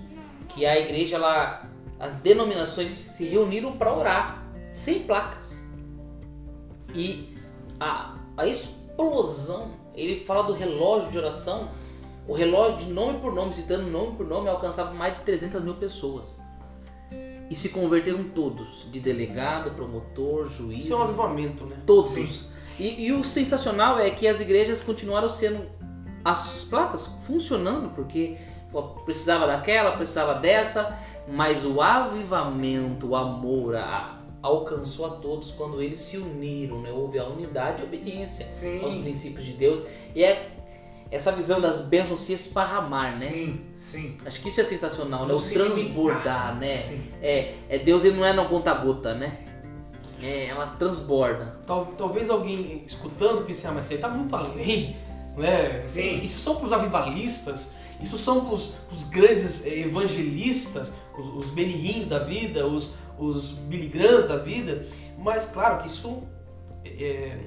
Que 0.50 0.66
a 0.66 0.80
igreja, 0.80 1.18
ela, 1.18 1.70
as 2.00 2.16
denominações 2.16 2.92
se 2.92 3.26
reuniram 3.26 3.74
para 3.78 3.94
orar, 3.94 4.44
sem 4.72 5.00
placas. 5.02 5.62
E 6.96 7.36
a, 7.80 8.16
a 8.38 8.48
explosão, 8.48 9.72
ele 9.94 10.24
fala 10.26 10.44
do 10.44 10.54
relógio 10.54 11.12
de 11.12 11.18
oração, 11.18 11.70
o 12.27 12.34
relógio 12.34 12.88
de 12.88 12.94
nome 12.94 13.20
por 13.20 13.34
nome, 13.34 13.53
citando 13.53 13.89
nome 13.89 14.15
por 14.17 14.25
nome, 14.27 14.50
alcançava 14.50 14.94
mais 14.94 15.20
de 15.20 15.25
300 15.25 15.63
mil 15.63 15.75
pessoas. 15.75 16.41
E 17.50 17.53
se 17.53 17.70
converteram 17.70 18.24
todos, 18.24 18.88
de 18.91 19.00
delegado, 19.00 19.72
promotor, 19.72 20.50
juiz, 20.50 20.86
Isso 20.86 20.94
é 20.94 20.98
um 20.98 21.03
avivamento, 21.03 21.65
né? 21.65 21.77
Todos. 21.86 22.12
Sim. 22.12 22.39
E, 22.79 23.05
e 23.05 23.12
o 23.13 23.24
sensacional 23.24 24.00
é 24.00 24.10
que 24.10 24.27
as 24.27 24.41
igrejas 24.41 24.82
continuaram 24.82 25.29
sendo 25.29 25.63
as 26.24 26.63
placas 26.65 27.05
funcionando, 27.25 27.89
porque 27.94 28.36
precisava 29.05 29.46
daquela, 29.46 29.91
precisava 29.96 30.34
dessa, 30.34 30.98
mas 31.32 31.63
o 31.65 31.79
avivamento, 31.82 33.10
o 33.10 33.15
amor, 33.15 33.75
a- 33.75 34.20
alcançou 34.41 35.05
a 35.05 35.10
todos 35.12 35.51
quando 35.51 35.82
eles 35.82 36.01
se 36.01 36.17
uniram, 36.17 36.82
né? 36.82 36.91
houve 36.91 37.17
a 37.20 37.25
unidade 37.27 37.82
e 37.82 37.86
obediência 37.86 38.48
Sim. 38.51 38.84
aos 38.84 38.96
princípios 38.96 39.46
de 39.46 39.53
Deus. 39.53 39.84
E 40.15 40.24
é 40.24 40.51
essa 41.12 41.32
visão 41.32 41.62
das 41.62 41.82
bênçãos 41.82 42.22
se 42.22 42.34
esparramar, 42.34 43.12
né? 43.20 43.26
Sim, 43.28 43.62
sim. 43.74 44.18
Acho 44.26 44.42
que 44.42 44.50
isso 44.50 44.62
é 44.62 44.64
sensacional, 44.64 45.22
né? 45.22 45.28
Não 45.30 45.36
O 45.36 45.40
se 45.40 45.54
transbordar, 45.54 46.50
limitar. 46.50 46.56
né? 46.60 46.78
Sim. 46.78 47.02
É, 47.22 47.54
é 47.70 47.78
Deus 47.80 48.04
ele 48.04 48.18
não 48.18 48.26
é 48.26 48.34
no 48.34 48.48
gota-gota, 48.48 49.14
né? 49.14 49.40
É, 50.22 50.48
elas 50.48 50.72
transbordam. 50.78 51.48
Tal- 51.68 51.94
talvez 51.98 52.30
alguém 52.30 52.84
escutando 52.86 53.46
pense, 53.46 53.68
ah, 53.68 53.72
mas 53.72 53.86
isso 53.86 53.94
aí 53.96 54.00
tá 54.00 54.08
muito 54.10 54.36
além, 54.36 54.96
né? 55.38 55.80
Sim. 55.82 56.24
Isso 56.24 56.40
são 56.40 56.56
pros 56.56 56.74
avivalistas, 56.74 57.74
isso 58.02 58.18
são 58.18 58.46
pros, 58.46 58.76
pros 58.90 59.04
grandes 59.06 59.66
eh, 59.68 59.80
evangelistas, 59.82 60.94
os, 61.18 61.28
os 61.46 61.50
Benihins 61.52 62.08
da 62.08 62.20
vida, 62.20 62.66
os, 62.66 62.96
os 63.20 63.52
Billy 63.52 63.88
da 64.28 64.38
vida, 64.38 64.86
mas 65.18 65.46
claro 65.48 65.82
que 65.82 65.88
isso 65.88 66.24
é, 66.84 67.38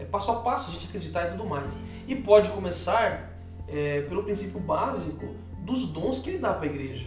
é 0.00 0.04
passo 0.04 0.30
a 0.32 0.36
passo 0.36 0.70
a 0.70 0.72
gente 0.72 0.86
acreditar 0.86 1.26
e 1.26 1.30
tudo 1.32 1.44
mais. 1.44 1.78
E 2.08 2.16
pode 2.16 2.48
começar 2.50 3.38
eh, 3.68 4.04
pelo 4.08 4.22
princípio 4.22 4.58
básico 4.58 5.26
dos 5.58 5.92
dons 5.92 6.20
que 6.20 6.30
ele 6.30 6.38
dá 6.38 6.54
para 6.54 6.66
a 6.66 6.70
igreja. 6.70 7.06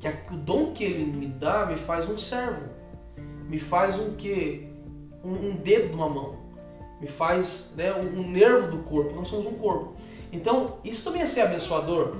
Que 0.00 0.08
o 0.32 0.36
dom 0.36 0.72
que 0.72 0.84
ele 0.84 1.04
me 1.04 1.26
dá 1.26 1.66
me 1.66 1.76
faz 1.76 2.08
um 2.08 2.16
servo. 2.16 2.66
Me 3.46 3.58
faz 3.58 3.98
um 3.98 4.14
que 4.14 4.68
um, 5.22 5.50
um 5.50 5.56
dedo 5.56 5.88
de 5.88 5.94
uma 5.94 6.08
mão. 6.08 6.38
Me 6.98 7.06
faz 7.06 7.74
né, 7.76 7.92
um, 7.92 8.20
um 8.20 8.30
nervo 8.30 8.70
do 8.70 8.78
corpo. 8.78 9.14
Nós 9.14 9.28
somos 9.28 9.46
um 9.46 9.54
corpo. 9.54 9.92
Então 10.32 10.78
isso 10.82 11.04
também 11.04 11.20
é 11.20 11.26
ser 11.26 11.42
abençoador. 11.42 12.16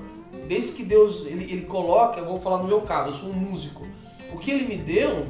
Desde 0.47 0.73
que 0.73 0.83
Deus 0.83 1.25
ele, 1.25 1.51
ele 1.51 1.63
coloca 1.63 2.19
eu 2.19 2.25
vou 2.25 2.39
falar 2.39 2.59
no 2.59 2.67
meu 2.67 2.81
caso 2.81 3.09
eu 3.09 3.13
sou 3.13 3.29
um 3.31 3.33
músico. 3.33 3.87
O 4.31 4.37
que 4.37 4.51
ele 4.51 4.67
me 4.67 4.77
deu 4.77 5.25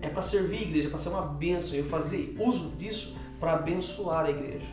é 0.00 0.08
para 0.08 0.22
servir 0.22 0.58
a 0.58 0.62
igreja 0.62 0.88
para 0.88 0.98
ser 0.98 1.10
uma 1.10 1.22
bênção 1.22 1.76
eu 1.76 1.84
fazer 1.84 2.34
uso 2.40 2.70
disso 2.76 3.20
para 3.42 3.54
abençoar 3.54 4.24
a 4.26 4.30
igreja 4.30 4.68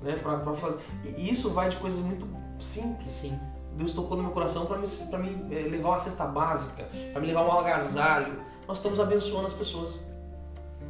né 0.00 0.16
para 0.16 0.38
fazer 0.54 0.78
e 1.04 1.30
isso 1.30 1.50
vai 1.50 1.68
de 1.68 1.76
coisas 1.76 2.00
muito 2.00 2.26
simples 2.58 3.06
Sim. 3.08 3.38
Deus 3.76 3.92
tocou 3.92 4.16
no 4.16 4.22
meu 4.22 4.32
coração 4.32 4.64
para 4.66 4.78
me, 4.78 4.86
pra 5.10 5.18
me 5.18 5.54
eh, 5.54 5.68
levar 5.68 5.88
uma 5.90 5.98
cesta 5.98 6.24
básica, 6.26 6.84
para 7.12 7.20
me 7.20 7.26
levar 7.26 7.44
um 7.44 7.50
agasalho. 7.58 8.40
Nós 8.68 8.78
estamos 8.78 9.00
abençoando 9.00 9.48
as 9.48 9.52
pessoas. 9.52 9.98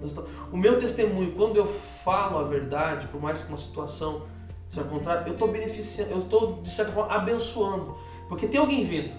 Estamos- 0.05 0.29
O 0.53 0.57
meu 0.59 0.79
testemunho, 0.79 1.33
quando 1.33 1.57
eu 1.57 1.67
falo 1.67 2.37
a 2.39 2.43
verdade, 2.43 3.07
por 3.09 3.23
mais 3.23 3.43
que 3.43 3.49
uma 3.49 3.57
situação 3.57 4.25
seja 4.69 4.87
contrária, 4.87 5.27
eu 5.27 5.33
estou 5.33 5.49
beneficiando, 5.49 6.11
eu 6.11 6.19
estou, 6.19 6.61
de 6.63 6.69
certa 6.69 6.93
forma, 6.93 7.11
abençoando. 7.15 7.97
Porque 8.29 8.47
tem 8.47 8.61
alguém 8.61 8.85
vindo 8.85 9.15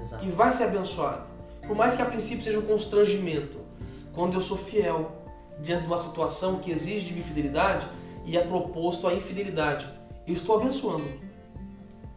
Exato. 0.00 0.24
que 0.24 0.30
vai 0.30 0.50
ser 0.50 0.64
abençoado. 0.64 1.26
Por 1.66 1.76
mais 1.76 1.96
que 1.96 2.02
a 2.02 2.06
princípio 2.06 2.44
seja 2.44 2.58
um 2.58 2.62
constrangimento, 2.66 3.60
quando 4.14 4.32
eu 4.32 4.40
sou 4.40 4.56
fiel 4.56 5.12
diante 5.60 5.82
de 5.82 5.86
uma 5.86 5.98
situação 5.98 6.58
que 6.58 6.70
exige 6.70 7.06
de 7.06 7.14
mim 7.14 7.22
fidelidade 7.22 7.86
e 8.24 8.36
é 8.36 8.42
proposto 8.42 9.06
a 9.06 9.14
infidelidade, 9.14 9.86
eu 10.26 10.34
estou 10.34 10.56
abençoando. 10.56 11.04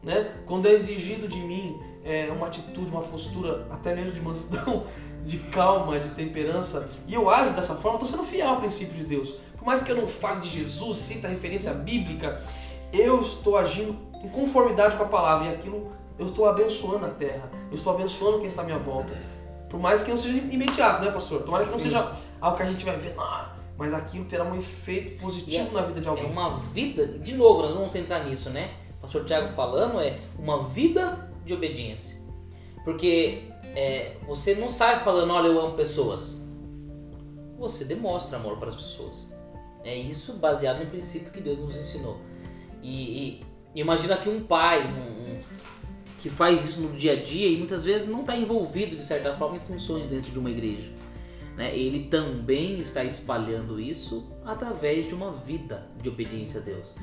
Né? 0.03 0.33
Quando 0.45 0.67
é 0.67 0.71
exigido 0.71 1.27
de 1.27 1.37
mim 1.37 1.79
é, 2.03 2.31
uma 2.31 2.47
atitude, 2.47 2.91
uma 2.91 3.01
postura, 3.01 3.67
até 3.69 3.95
mesmo 3.95 4.11
de 4.11 4.21
mansidão, 4.21 4.85
de 5.25 5.37
calma, 5.37 5.99
de 5.99 6.09
temperança, 6.11 6.89
e 7.07 7.13
eu 7.13 7.29
ajo 7.29 7.53
dessa 7.53 7.75
forma, 7.75 7.99
estou 7.99 8.17
sendo 8.17 8.27
fiel 8.27 8.49
ao 8.49 8.57
princípio 8.57 8.95
de 8.95 9.03
Deus. 9.03 9.35
Por 9.57 9.65
mais 9.65 9.83
que 9.83 9.91
eu 9.91 9.95
não 9.95 10.07
fale 10.07 10.39
de 10.39 10.49
Jesus, 10.49 10.97
cita 10.97 11.27
a 11.27 11.29
referência 11.29 11.73
bíblica, 11.73 12.41
eu 12.91 13.19
estou 13.19 13.57
agindo 13.57 13.95
em 14.23 14.29
conformidade 14.29 14.95
com 14.95 15.03
a 15.03 15.07
palavra 15.07 15.47
e 15.47 15.53
aquilo 15.53 15.91
eu 16.17 16.25
estou 16.25 16.47
abençoando 16.49 17.05
a 17.05 17.09
terra, 17.09 17.49
eu 17.69 17.75
estou 17.75 17.93
abençoando 17.93 18.39
quem 18.39 18.47
está 18.47 18.61
à 18.61 18.65
minha 18.65 18.77
volta. 18.77 19.13
Por 19.69 19.79
mais 19.79 20.01
que 20.01 20.09
não 20.09 20.17
seja 20.17 20.37
imediato, 20.37 21.03
né, 21.03 21.11
pastor? 21.11 21.43
Tomara 21.43 21.63
que 21.63 21.71
não 21.71 21.77
Sim. 21.77 21.85
seja 21.85 22.11
algo 22.41 22.57
que 22.57 22.63
a 22.63 22.67
gente 22.67 22.83
vai 22.85 22.97
ver, 22.97 23.13
ah, 23.17 23.55
mas 23.77 23.93
aquilo 23.93 24.25
terá 24.25 24.43
um 24.43 24.57
efeito 24.57 25.21
positivo 25.21 25.71
na 25.73 25.81
vida 25.83 26.01
de 26.01 26.07
É 26.07 26.09
alguém. 26.09 26.25
uma 26.25 26.57
vida, 26.57 27.07
de 27.07 27.35
novo, 27.35 27.61
nós 27.61 27.73
vamos 27.73 27.95
entrar 27.95 28.25
nisso, 28.25 28.49
né? 28.49 28.71
O 28.97 29.01
pastor 29.01 29.25
Tiago 29.25 29.49
falando 29.53 29.99
é 29.99 30.17
uma 30.37 30.63
vida 30.63 31.29
de 31.45 31.53
obediência. 31.53 32.19
Porque 32.83 33.43
é, 33.75 34.15
você 34.27 34.55
não 34.55 34.69
sai 34.69 34.99
falando, 34.99 35.31
olha, 35.31 35.47
eu 35.47 35.59
amo 35.59 35.75
pessoas. 35.75 36.45
Você 37.57 37.85
demonstra 37.85 38.37
amor 38.37 38.57
para 38.57 38.69
as 38.69 38.75
pessoas. 38.75 39.33
É 39.83 39.95
isso 39.95 40.33
baseado 40.33 40.79
no 40.79 40.85
princípio 40.87 41.31
que 41.31 41.41
Deus 41.41 41.59
nos 41.59 41.77
ensinou. 41.77 42.19
E, 42.81 43.41
e 43.73 43.79
imagina 43.81 44.17
que 44.17 44.29
um 44.29 44.41
pai 44.43 44.85
um- 44.87 45.33
um- 45.35 45.39
que 46.21 46.29
faz 46.29 46.65
isso 46.67 46.81
no 46.81 46.97
dia 46.97 47.13
a 47.13 47.15
dia 47.21 47.47
e 47.49 47.57
muitas 47.57 47.85
vezes 47.85 48.07
não 48.07 48.21
está 48.21 48.35
envolvido 48.35 48.95
de 48.97 49.05
certa 49.05 49.33
forma 49.35 49.55
em 49.55 49.59
funções 49.61 50.03
dentro 50.09 50.31
de 50.31 50.39
uma 50.39 50.49
igreja. 50.49 50.89
Né? 51.59 51.75
Ele 51.75 52.05
também 52.05 52.79
está 52.79 53.03
espalhando 53.03 53.79
isso 53.81 54.25
através 54.45 55.07
de 55.09 55.13
uma 55.13 55.31
vida 55.31 55.85
de 56.01 56.07
obediência 56.07 56.61
a 56.61 56.63
Deus. 56.63 56.95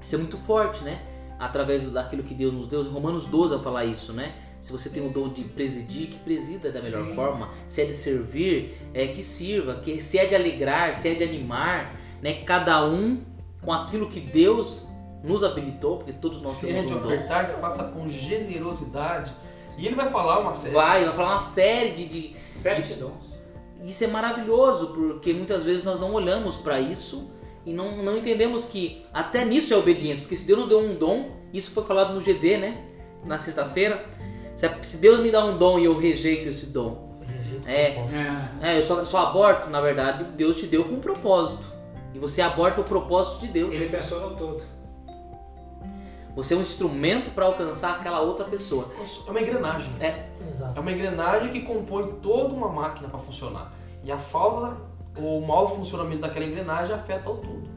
Isso 0.00 0.14
é 0.14 0.18
muito 0.18 0.38
forte, 0.38 0.84
né? 0.84 1.02
Através 1.38 1.90
daquilo 1.90 2.22
que 2.22 2.32
Deus 2.34 2.54
nos 2.54 2.68
deu. 2.68 2.82
Romanos 2.90 3.26
12 3.26 3.54
vai 3.56 3.64
falar 3.64 3.84
isso, 3.86 4.12
né? 4.12 4.34
Se 4.60 4.70
você 4.70 4.88
tem 4.90 5.04
o 5.04 5.10
dom 5.10 5.28
de 5.30 5.42
presidir, 5.42 6.08
que 6.08 6.18
presida 6.18 6.70
da 6.70 6.80
melhor 6.80 7.06
Sim. 7.06 7.14
forma. 7.14 7.50
Se 7.68 7.82
é 7.82 7.86
de 7.86 7.92
servir, 7.92 8.72
é 8.94 9.06
que 9.08 9.22
sirva. 9.22 9.74
Que 9.80 10.00
se 10.02 10.18
é 10.18 10.26
de 10.26 10.34
alegrar, 10.34 10.92
se 10.94 11.08
é 11.08 11.14
de 11.14 11.24
animar, 11.24 11.96
né? 12.22 12.44
Cada 12.44 12.84
um 12.86 13.22
com 13.62 13.72
aquilo 13.72 14.06
que 14.08 14.20
Deus 14.20 14.86
nos 15.24 15.42
habilitou, 15.42 15.96
porque 15.96 16.12
todos 16.12 16.40
nós 16.40 16.52
Se 16.52 16.68
é 16.70 16.74
temos 16.74 16.86
de 16.86 16.92
um 16.92 16.98
dom. 17.00 17.04
ofertar, 17.06 17.52
que 17.52 17.60
faça 17.60 17.84
com 17.84 18.06
generosidade. 18.08 19.32
E 19.78 19.86
ele 19.86 19.96
vai 19.96 20.10
falar 20.10 20.40
uma 20.40 20.52
série. 20.52 20.74
Vai, 20.74 21.04
vai 21.06 21.14
falar 21.14 21.30
uma 21.32 21.38
série 21.38 21.90
de- 21.92 22.06
de, 22.08 22.36
Sete 22.54 22.94
dons. 22.94 23.39
Isso 23.84 24.04
é 24.04 24.06
maravilhoso, 24.06 24.88
porque 24.88 25.32
muitas 25.32 25.64
vezes 25.64 25.84
nós 25.84 25.98
não 25.98 26.12
olhamos 26.12 26.58
para 26.58 26.80
isso 26.80 27.30
e 27.64 27.72
não, 27.72 28.02
não 28.02 28.16
entendemos 28.16 28.66
que 28.66 29.02
até 29.12 29.44
nisso 29.44 29.72
é 29.72 29.76
obediência. 29.76 30.22
Porque 30.22 30.36
se 30.36 30.46
Deus 30.46 30.60
nos 30.60 30.68
deu 30.68 30.80
um 30.80 30.94
dom, 30.94 31.30
isso 31.52 31.70
foi 31.70 31.84
falado 31.84 32.14
no 32.14 32.20
GD, 32.20 32.58
né? 32.58 32.84
Na 33.24 33.38
sexta-feira. 33.38 34.04
Se, 34.56 34.68
se 34.82 34.96
Deus 34.98 35.20
me 35.20 35.30
dá 35.30 35.44
um 35.44 35.56
dom 35.56 35.78
e 35.78 35.84
eu 35.84 35.98
rejeito 35.98 36.48
esse 36.48 36.66
dom, 36.66 37.08
É. 37.66 37.96
É, 38.62 38.74
é, 38.74 38.78
eu 38.78 38.82
só, 38.82 39.04
só 39.04 39.26
aborto, 39.28 39.70
na 39.70 39.80
verdade, 39.80 40.24
Deus 40.36 40.56
te 40.56 40.66
deu 40.66 40.84
com 40.84 40.94
um 40.94 41.00
propósito. 41.00 41.70
E 42.14 42.18
você 42.18 42.42
aborta 42.42 42.80
o 42.80 42.84
propósito 42.84 43.42
de 43.42 43.48
Deus. 43.48 43.74
ele 43.74 43.88
pensou 43.88 44.30
no 44.30 44.36
todo. 44.36 44.62
Você 46.34 46.54
é 46.54 46.56
um 46.56 46.60
instrumento 46.60 47.30
para 47.32 47.44
alcançar 47.44 47.96
aquela 47.96 48.20
outra 48.20 48.44
pessoa. 48.44 48.88
É 49.26 49.30
uma 49.30 49.40
engrenagem. 49.40 49.90
É, 50.00 50.28
Exato. 50.48 50.78
É 50.78 50.80
uma 50.80 50.92
engrenagem 50.92 51.52
que 51.52 51.62
compõe 51.62 52.12
toda 52.22 52.54
uma 52.54 52.68
máquina 52.68 53.08
para 53.08 53.18
funcionar. 53.18 53.72
E 54.04 54.10
a 54.10 54.18
falta 54.18 54.76
ou 55.16 55.38
o 55.38 55.46
mau 55.46 55.68
funcionamento 55.74 56.22
daquela 56.22 56.44
engrenagem 56.44 56.94
afeta 56.94 57.28
o 57.28 57.36
todo. 57.36 57.68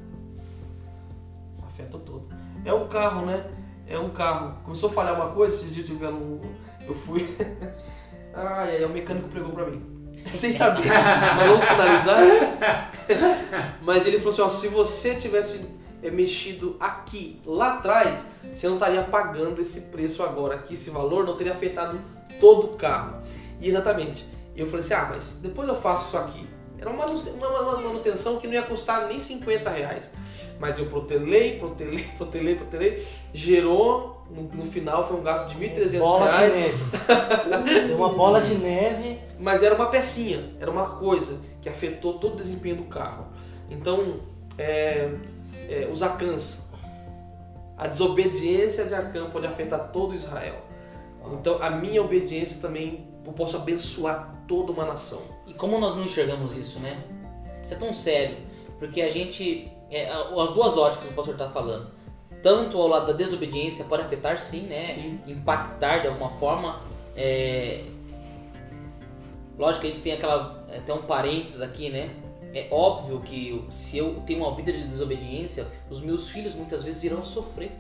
Afeta 1.68 1.98
o 1.98 2.00
todo. 2.00 2.28
É 2.64 2.74
o 2.74 2.88
carro, 2.88 3.26
né? 3.26 3.46
É 3.88 3.98
um 3.98 4.10
carro. 4.10 4.58
Começou 4.64 4.90
a 4.90 4.94
falhar 4.94 5.16
uma 5.16 5.32
coisa, 5.32 5.56
esses 5.56 5.74
dias 5.74 5.88
tiveram 5.88 6.18
um. 6.18 6.42
Eu 6.88 6.94
fui. 6.94 7.28
Ai, 8.34 8.78
aí 8.78 8.86
o 8.86 8.90
mecânico 8.90 9.30
pregou 9.30 9.52
pra 9.52 9.66
mim. 9.66 9.94
sem 10.32 10.52
saber. 10.52 10.88
Mas 10.88 11.48
vamos 11.48 11.64
finalizar. 11.64 12.20
Mas 13.82 14.06
ele 14.06 14.18
falou 14.18 14.32
assim: 14.32 14.42
ó, 14.42 14.48
se 14.48 14.68
você 14.70 15.16
tivesse 15.16 15.70
é, 16.04 16.12
mexido 16.12 16.76
aqui, 16.80 17.40
lá 17.46 17.76
atrás, 17.76 18.28
você 18.52 18.68
não 18.68 18.76
estaria 18.76 19.02
pagando 19.04 19.62
esse 19.62 19.82
preço 19.84 20.22
agora. 20.22 20.56
Aqui, 20.56 20.74
esse 20.74 20.90
valor 20.90 21.26
não 21.26 21.36
teria 21.38 21.54
afetado 21.54 22.00
todo 22.40 22.74
o 22.74 22.78
carro. 22.78 23.22
E 23.62 23.68
exatamente. 23.70 24.26
Eu 24.56 24.66
falei 24.68 24.82
assim: 24.82 24.94
ah, 24.94 25.08
mas 25.10 25.40
depois 25.42 25.68
eu 25.68 25.76
faço 25.76 26.08
isso 26.10 26.18
aqui. 26.18 26.48
Era 26.78 26.90
uma 26.90 27.06
manu- 27.08 27.18
uma 27.38 27.48
uma 27.62 27.78
manutenção 27.82 28.38
que 28.38 28.46
não 28.48 28.54
ia 28.54 28.64
custar 28.64 29.08
nem 29.08 29.18
50 29.20 29.70
reais. 29.70 30.12
Mas 30.60 30.78
eu 30.78 30.86
protelei, 30.86 31.58
protelei, 31.58 32.04
protelei, 32.18 32.56
protelei. 32.56 33.04
Gerou, 33.34 34.26
no, 34.30 34.44
no 34.44 34.66
final 34.66 35.08
foi 35.08 35.18
um 35.18 35.24
gasto 35.24 35.50
de 35.50 35.56
1.300 35.58 36.00
Bola 36.00 36.26
de 36.26 36.38
reais. 36.38 36.54
neve. 36.54 37.88
Deu 37.88 37.98
uma 37.98 38.10
bola 38.10 38.42
de 38.42 38.56
neve. 38.56 39.20
Mas 39.40 39.64
era 39.64 39.76
uma 39.76 39.88
pecinha, 39.88 40.54
era 40.60 40.70
uma 40.70 40.98
coisa 40.98 41.42
que 41.62 41.68
afetou 41.70 42.20
todo 42.20 42.34
o 42.34 42.38
desempenho 42.38 42.76
do 42.78 42.84
carro. 42.84 43.28
Então, 43.70 44.20
é, 44.58 45.10
é, 45.74 45.90
os 45.92 46.04
Acãs, 46.04 46.70
a 47.76 47.88
desobediência 47.88 48.86
de 48.86 48.94
Acã 48.94 49.30
pode 49.30 49.48
afetar 49.48 49.92
todo 49.92 50.14
Israel. 50.14 50.62
Então, 51.34 51.62
a 51.62 51.70
minha 51.70 52.02
obediência 52.02 52.62
também 52.62 53.08
eu 53.26 53.34
posso 53.34 53.58
abençoar 53.58 54.44
toda 54.48 54.72
uma 54.72 54.86
nação. 54.86 55.22
E 55.48 55.54
como 55.54 55.80
nós 55.80 55.96
não 55.96 56.04
enxergamos 56.04 56.56
isso, 56.56 56.80
né? 56.80 57.02
Isso 57.64 57.74
é 57.74 57.78
tão 57.78 57.94
sério, 57.94 58.38
porque 58.78 59.02
a 59.02 59.10
gente. 59.10 59.72
é, 59.90 60.12
as 60.12 60.54
duas 60.54 60.78
óticas 60.78 61.08
que 61.08 61.14
o 61.14 61.16
pastor 61.16 61.36
está 61.36 61.50
falando. 61.50 61.92
Tanto 62.42 62.78
ao 62.78 62.88
lado 62.90 63.08
da 63.08 63.14
desobediência 63.14 63.86
pode 63.86 64.04
afetar 64.04 64.38
sim, 64.38 64.64
né? 64.64 64.80
Sim. 64.80 65.22
Impactar 65.26 66.00
de 66.00 66.08
alguma 66.08 66.30
forma. 66.30 66.82
É... 67.16 67.86
Lógico 69.58 69.82
que 69.82 69.88
a 69.88 69.90
gente 69.92 70.04
tem 70.04 70.12
aquela. 70.12 70.66
é, 70.70 70.80
Até 70.80 70.94
um 70.94 71.04
parênteses 71.04 71.62
aqui, 71.62 71.90
né? 71.90 72.10
É 72.54 72.68
óbvio 72.70 73.20
que 73.22 73.64
se 73.70 73.98
eu 73.98 74.22
tenho 74.28 74.44
uma 74.46 74.56
vida 74.56 74.72
de 74.72 74.84
desobediência, 74.84 75.66
os 75.90 76.02
meus 76.02 76.30
filhos 76.30 76.54
muitas 76.54 76.84
vezes 76.84 77.04
irão 77.04 77.24
sofrer. 77.26 77.72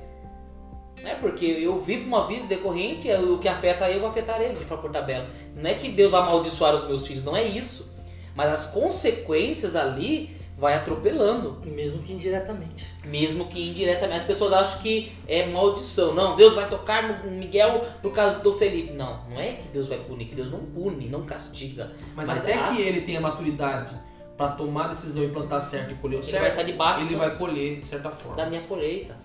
Né? 1.01 1.15
Porque 1.15 1.45
eu 1.45 1.79
vivo 1.79 2.07
uma 2.07 2.25
vida 2.27 2.47
decorrente, 2.47 3.09
é, 3.09 3.19
o 3.19 3.37
que 3.37 3.47
afeta 3.47 3.89
eu 3.89 3.99
vai 3.99 4.09
afetar 4.09 4.41
ele, 4.41 4.55
de 4.55 4.65
forma 4.65 4.83
por 4.83 4.91
tabela. 4.91 5.27
Não 5.55 5.69
é 5.69 5.73
que 5.75 5.89
Deus 5.89 6.11
vai 6.11 6.21
amaldiçoar 6.21 6.75
os 6.75 6.87
meus 6.87 7.05
filhos, 7.05 7.23
não 7.23 7.35
é 7.35 7.43
isso. 7.43 7.93
Mas 8.35 8.49
as 8.51 8.65
consequências 8.67 9.75
ali 9.75 10.35
vai 10.57 10.75
atropelando. 10.75 11.61
Mesmo 11.65 12.01
que 12.01 12.13
indiretamente. 12.13 12.85
Mesmo 13.05 13.45
que 13.45 13.69
indiretamente. 13.69 14.21
As 14.21 14.25
pessoas 14.25 14.53
acham 14.53 14.81
que 14.81 15.11
é 15.27 15.45
maldição. 15.47 16.15
Não, 16.15 16.35
Deus 16.35 16.55
vai 16.55 16.67
tocar 16.67 17.23
no 17.25 17.31
Miguel 17.31 17.85
por 18.01 18.11
causa 18.11 18.39
do 18.39 18.53
Felipe. 18.53 18.93
Não, 18.93 19.23
não 19.29 19.39
é 19.39 19.53
que 19.53 19.67
Deus 19.67 19.87
vai 19.87 19.99
punir, 19.99 20.25
que 20.25 20.35
Deus 20.35 20.49
não 20.49 20.59
pune, 20.61 21.07
não 21.09 21.25
castiga. 21.25 21.91
Mas, 22.15 22.27
Mas 22.27 22.43
até 22.43 22.53
as- 22.53 22.75
que 22.75 22.81
ele 22.81 23.01
tenha 23.01 23.21
maturidade 23.21 23.95
para 24.37 24.49
tomar 24.49 24.85
a 24.85 24.87
decisão 24.89 25.23
e 25.23 25.29
plantar 25.29 25.61
certo 25.61 25.91
e 25.91 25.95
colher 25.95 26.15
o 26.15 26.19
Ele 26.19 26.23
certo, 26.23 26.41
vai 26.41 26.49
estar 26.49 26.63
debaixo 26.63 27.05
ele 27.05 27.15
vai 27.15 27.37
colher 27.37 27.79
de 27.79 27.85
certa 27.85 28.09
forma. 28.09 28.35
da 28.35 28.45
minha 28.47 28.61
colheita. 28.63 29.15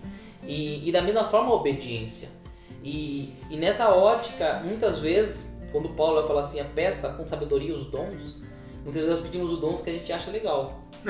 E, 0.43 0.87
e 0.87 0.91
da 0.91 1.01
mesma 1.01 1.23
forma 1.23 1.49
a 1.49 1.53
obediência. 1.53 2.29
E, 2.83 3.33
e 3.49 3.57
nessa 3.57 3.89
ótica, 3.89 4.61
muitas 4.63 4.99
vezes, 4.99 5.59
quando 5.71 5.89
Paulo 5.89 6.15
vai 6.15 6.27
falar 6.27 6.41
assim, 6.41 6.59
a 6.59 6.65
peça 6.65 7.09
com 7.09 7.27
sabedoria 7.27 7.73
os 7.73 7.85
dons, 7.85 8.37
muitas 8.83 9.01
vezes 9.01 9.09
nós 9.09 9.19
pedimos 9.19 9.51
os 9.51 9.59
dons 9.59 9.81
que 9.81 9.89
a 9.89 9.93
gente 9.93 10.11
acha 10.13 10.31
legal. 10.31 10.79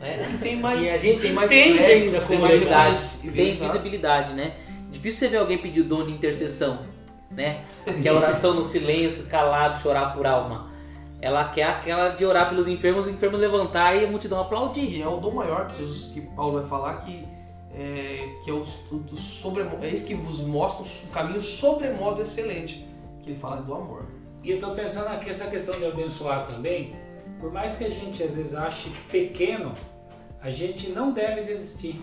né? 0.00 0.38
Tem 0.42 0.56
mais, 0.56 0.84
E 0.84 0.90
a 0.90 0.98
gente 0.98 1.22
tem 1.22 1.32
mais 1.32 1.50
entende 1.50 1.78
crédito, 1.78 2.14
ainda 2.14 2.26
tem 2.26 2.68
mais 2.68 3.20
Tem 3.22 3.54
visibilidade, 3.54 4.32
né? 4.34 4.54
Difícil 4.90 5.20
você 5.20 5.28
ver 5.28 5.38
alguém 5.38 5.58
pedir 5.58 5.82
o 5.82 5.84
dom 5.84 6.06
de 6.06 6.12
intercessão, 6.12 6.86
né? 7.30 7.62
Que 8.00 8.08
é 8.08 8.10
a 8.10 8.14
oração 8.14 8.54
no 8.54 8.64
silêncio, 8.64 9.26
calado, 9.26 9.82
chorar 9.82 10.14
por 10.14 10.26
alma. 10.26 10.70
Ela 11.20 11.48
quer 11.48 11.64
aquela 11.64 12.10
de 12.10 12.24
orar 12.24 12.48
pelos 12.48 12.68
enfermos, 12.68 13.06
os 13.06 13.12
enfermos 13.12 13.40
levantar 13.40 13.94
e 13.94 14.04
a 14.04 14.08
multidão 14.08 14.40
aplaudir. 14.40 14.98
E 14.98 15.02
é 15.02 15.08
o 15.08 15.16
dom 15.16 15.32
maior 15.32 15.66
que 15.68 15.78
Jesus, 15.78 16.12
que 16.12 16.20
Paulo 16.20 16.60
vai 16.60 16.68
falar 16.68 16.96
que 17.00 17.26
é, 17.76 18.36
que 18.42 18.50
é 18.50 18.54
o, 18.54 18.62
o, 18.62 19.16
sobremodo, 19.16 19.84
é 19.84 19.90
isso 19.90 20.06
que 20.06 20.14
vos 20.14 20.40
mostra 20.40 20.82
o 20.84 21.12
caminho 21.12 21.42
sobremodo 21.42 22.22
excelente, 22.22 22.86
que 23.22 23.30
ele 23.30 23.38
fala 23.38 23.60
do 23.60 23.74
amor. 23.74 24.06
E 24.42 24.50
eu 24.50 24.54
estou 24.56 24.74
pensando 24.74 25.08
aqui 25.08 25.28
essa 25.28 25.46
questão 25.48 25.78
de 25.78 25.84
abençoar 25.84 26.46
também. 26.46 26.94
Por 27.38 27.52
mais 27.52 27.76
que 27.76 27.84
a 27.84 27.90
gente 27.90 28.22
às 28.22 28.34
vezes 28.34 28.54
ache 28.54 28.90
pequeno, 29.10 29.74
a 30.40 30.50
gente 30.50 30.88
não 30.90 31.12
deve 31.12 31.42
desistir. 31.42 32.00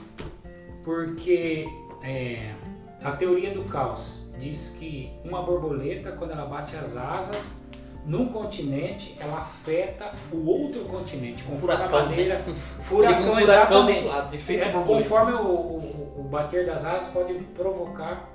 Porque 0.84 1.65
é, 2.04 2.54
a 3.02 3.13
teoria 3.13 3.52
do 3.52 3.63
caos 3.63 4.32
diz 4.38 4.76
que 4.78 5.12
uma 5.23 5.41
borboleta, 5.41 6.12
quando 6.12 6.32
ela 6.32 6.45
bate 6.45 6.76
as 6.76 6.97
asas, 6.97 7.62
num 8.05 8.27
continente, 8.27 9.15
ela 9.19 9.39
afeta 9.39 10.11
o 10.31 10.45
outro 10.45 10.81
continente. 10.81 11.43
Conforme 11.43 11.75
Furacão, 11.75 11.99
a 11.99 12.03
maneira. 12.03 12.35
Tipo 12.37 12.53
Furacão, 12.83 13.33
um 13.33 13.39
exatamente. 13.39 14.07
lado. 14.07 14.35
É, 14.35 14.71
conforme 14.85 15.31
o, 15.33 15.45
o- 15.45 16.15
o 16.19 16.23
bater 16.23 16.65
das 16.65 16.85
asas 16.85 17.09
pode 17.13 17.33
provocar 17.55 18.29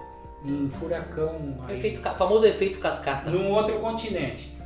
um 0.44 0.70
furacão 0.70 1.56
O 1.58 1.64
aí 1.66 1.76
efeito, 1.76 2.00
famoso 2.00 2.46
efeito 2.46 2.78
cascata. 2.78 3.28
num 3.30 3.50
outro 3.50 3.78
continente. 3.78 4.56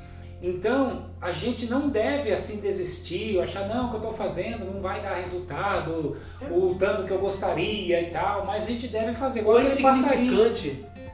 Então, 0.45 1.07
a 1.21 1.31
gente 1.31 1.67
não 1.67 1.89
deve 1.89 2.33
assim 2.33 2.61
desistir, 2.61 3.41
achar 3.41 3.67
não, 3.69 3.87
o 3.87 3.89
que 3.91 3.95
eu 3.95 4.01
estou 4.01 4.13
fazendo 4.13 4.65
não 4.65 4.81
vai 4.83 5.01
dar 5.01 5.15
resultado, 5.15 6.17
o 6.51 6.75
tanto 6.75 7.05
que 7.05 7.13
eu 7.13 7.19
gostaria 7.19 8.01
e 8.03 8.11
tal, 8.11 8.45
mas 8.45 8.65
a 8.67 8.71
gente 8.73 8.89
deve 8.89 9.13
fazer 9.13 9.41
igual 9.41 9.59
é 9.61 9.63
aquele 9.63 9.83
passarinho. 9.83 10.53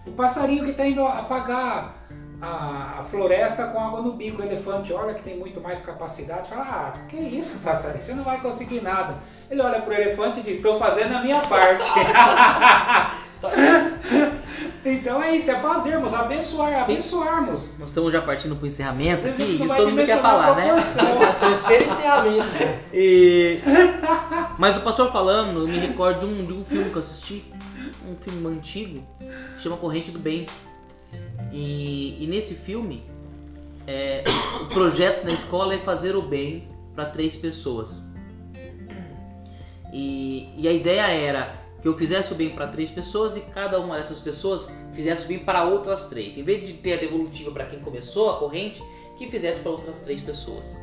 O 0.06 0.12
passarinho 0.12 0.64
que 0.64 0.70
está 0.70 0.86
indo 0.86 1.02
apagar 1.06 2.08
a, 2.40 3.00
a 3.00 3.02
floresta 3.02 3.64
com 3.64 3.80
água 3.80 4.00
no 4.00 4.12
bico, 4.12 4.40
o 4.40 4.44
elefante 4.44 4.92
olha 4.92 5.14
que 5.14 5.22
tem 5.22 5.36
muito 5.36 5.60
mais 5.60 5.84
capacidade, 5.84 6.48
fala, 6.48 6.62
ah, 6.62 6.92
que 7.08 7.16
isso 7.16 7.58
passarinho, 7.60 8.02
você 8.02 8.14
não 8.14 8.22
vai 8.22 8.40
conseguir 8.40 8.80
nada. 8.80 9.16
Ele 9.50 9.60
olha 9.60 9.80
pro 9.80 9.92
elefante 9.92 10.40
e 10.40 10.42
diz, 10.42 10.58
estou 10.58 10.78
fazendo 10.78 11.16
a 11.16 11.22
minha 11.22 11.40
parte. 11.40 11.86
então 14.84 15.22
é 15.22 15.34
isso, 15.34 15.50
é 15.50 15.56
fazermos, 15.56 16.14
abençoar, 16.14 16.82
abençoarmos. 16.82 17.76
Nós 17.78 17.88
estamos 17.88 18.12
já 18.12 18.22
partindo 18.22 18.54
para 18.54 18.64
o 18.64 18.66
encerramento 18.68 19.26
aqui, 19.26 19.42
isso 19.42 19.74
todo 19.74 19.90
mundo 19.90 20.04
quer 20.04 20.20
falar, 20.20 20.54
né? 20.54 20.68
É 20.78 21.28
o 21.30 21.34
terceiro 21.40 21.84
encerramento. 21.84 22.46
né? 22.46 22.78
E... 22.92 23.58
Mas 24.56 24.76
o 24.76 24.80
pastor 24.82 25.10
falando, 25.10 25.60
eu 25.60 25.68
me 25.68 25.78
recordo 25.78 26.20
de 26.20 26.26
um, 26.26 26.46
de 26.46 26.52
um 26.52 26.64
filme 26.64 26.90
que 26.90 26.96
eu 26.96 27.00
assisti, 27.00 27.52
um 28.06 28.14
filme 28.14 28.46
antigo, 28.46 29.02
que 29.18 29.62
chama 29.62 29.76
Corrente 29.76 30.12
do 30.12 30.20
Bem. 30.20 30.46
E, 31.52 32.22
e 32.22 32.26
nesse 32.26 32.54
filme, 32.54 33.04
é, 33.86 34.24
o 34.62 34.66
projeto 34.66 35.24
na 35.24 35.32
escola 35.32 35.74
é 35.74 35.78
fazer 35.78 36.14
o 36.14 36.22
bem 36.22 36.68
para 36.94 37.06
três 37.06 37.36
pessoas. 37.36 38.02
E, 39.92 40.48
e 40.56 40.68
a 40.68 40.72
ideia 40.72 41.06
era 41.06 41.68
que 41.80 41.86
eu 41.86 41.94
fizesse 41.94 42.32
o 42.32 42.36
bem 42.36 42.50
para 42.50 42.66
três 42.66 42.90
pessoas 42.90 43.36
e 43.36 43.40
cada 43.40 43.80
uma 43.80 43.96
dessas 43.96 44.18
pessoas 44.18 44.72
fizesse 44.92 45.24
o 45.24 45.28
bem 45.28 45.38
para 45.38 45.64
outras 45.64 46.08
três. 46.08 46.36
Em 46.36 46.42
vez 46.42 46.66
de 46.66 46.74
ter 46.74 46.94
a 46.94 46.96
devolutiva 46.96 47.50
para 47.50 47.66
quem 47.66 47.78
começou 47.78 48.30
a 48.30 48.38
corrente, 48.38 48.82
que 49.16 49.30
fizesse 49.30 49.60
para 49.60 49.70
outras 49.70 50.00
três 50.00 50.20
pessoas. 50.20 50.78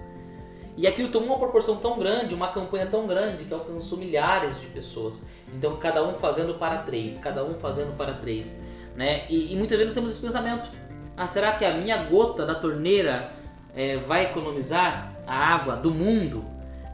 E 0.78 0.88
aquilo 0.88 1.10
tomou 1.10 1.30
uma 1.30 1.38
proporção 1.38 1.78
tão 1.78 1.98
grande, 1.98 2.36
uma 2.36 2.50
campanha 2.50 2.86
tão 2.86 3.08
grande 3.08 3.46
que 3.46 3.54
alcançou 3.54 3.98
milhares 3.98 4.60
de 4.60 4.68
pessoas. 4.68 5.26
Então 5.54 5.78
cada 5.78 6.04
um 6.04 6.14
fazendo 6.14 6.56
para 6.56 6.80
três, 6.80 7.18
cada 7.18 7.46
um 7.46 7.56
fazendo 7.56 7.96
para 7.98 8.14
três, 8.14 8.60
né? 8.96 9.26
E, 9.30 9.54
e 9.54 9.56
muitas 9.56 9.78
vezes 9.78 9.88
nós 9.88 9.96
temos 9.96 10.12
esse 10.12 10.22
pensamento: 10.22 10.70
ah, 11.18 11.28
será 11.28 11.54
que 11.54 11.66
a 11.66 11.74
minha 11.74 11.98
gota 12.04 12.46
da 12.46 12.56
torneira 12.56 13.32
eh, 13.76 13.98
vai 13.98 14.26
economizar 14.26 15.14
a 15.26 15.36
água 15.36 15.76
do 15.76 15.92
mundo? 15.92 16.44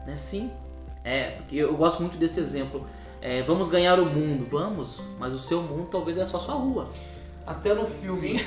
Né? 0.06 0.14
Sim, 0.16 0.50
é. 1.04 1.32
Porque 1.32 1.56
eu, 1.56 1.76
gosto 1.76 2.00
muito 2.00 2.16
desse 2.16 2.40
exemplo. 2.40 2.86
Eh, 3.20 3.42
vamos 3.42 3.68
ganhar 3.68 3.98
o 4.00 4.06
mundo, 4.06 4.46
vamos, 4.50 5.00
mas 5.18 5.32
o 5.32 5.38
seu 5.38 5.62
mundo 5.62 5.88
talvez 5.90 6.18
é 6.18 6.24
só 6.24 6.38
sua 6.38 6.54
rua. 6.54 6.88
Até 7.46 7.74
no 7.74 7.86
filme 7.86 8.40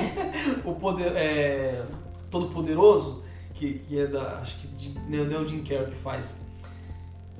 o 0.64 0.74
poder 0.74 1.12
é, 1.16 1.84
Todo 2.30 2.50
Poderoso, 2.50 3.24
que, 3.54 3.78
que 3.78 3.98
é 3.98 4.06
da. 4.06 4.40
Acho 4.40 4.58
que 4.58 4.66
de, 4.68 4.98
não 4.98 5.36
é 5.36 5.40
o 5.40 5.46
Jim 5.46 5.62
Carrey 5.62 5.86
que 5.86 5.96
faz. 5.96 6.42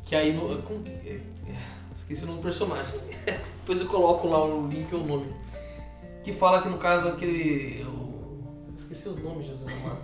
Que 0.05 0.15
aí 0.17 0.33
no. 0.33 0.53
é, 0.87 1.11
é, 1.11 1.21
esqueci 1.95 2.25
o 2.25 2.27
nome 2.27 2.39
do 2.39 2.43
personagem. 2.43 2.95
Depois 3.61 3.81
eu 3.81 3.87
coloco 3.87 4.29
lá 4.29 4.45
o 4.45 4.67
link 4.69 4.91
e 4.91 4.95
o 4.95 4.99
nome. 5.05 5.27
Que 6.23 6.33
fala 6.33 6.61
que 6.63 6.69
no 6.69 6.79
caso 6.79 7.09
aquele. 7.09 7.85
o- 7.85 8.75
esqueci 8.77 9.09
os 9.09 9.19
nomes, 9.23 9.47
Jesus 9.47 9.73
amado. 9.73 9.99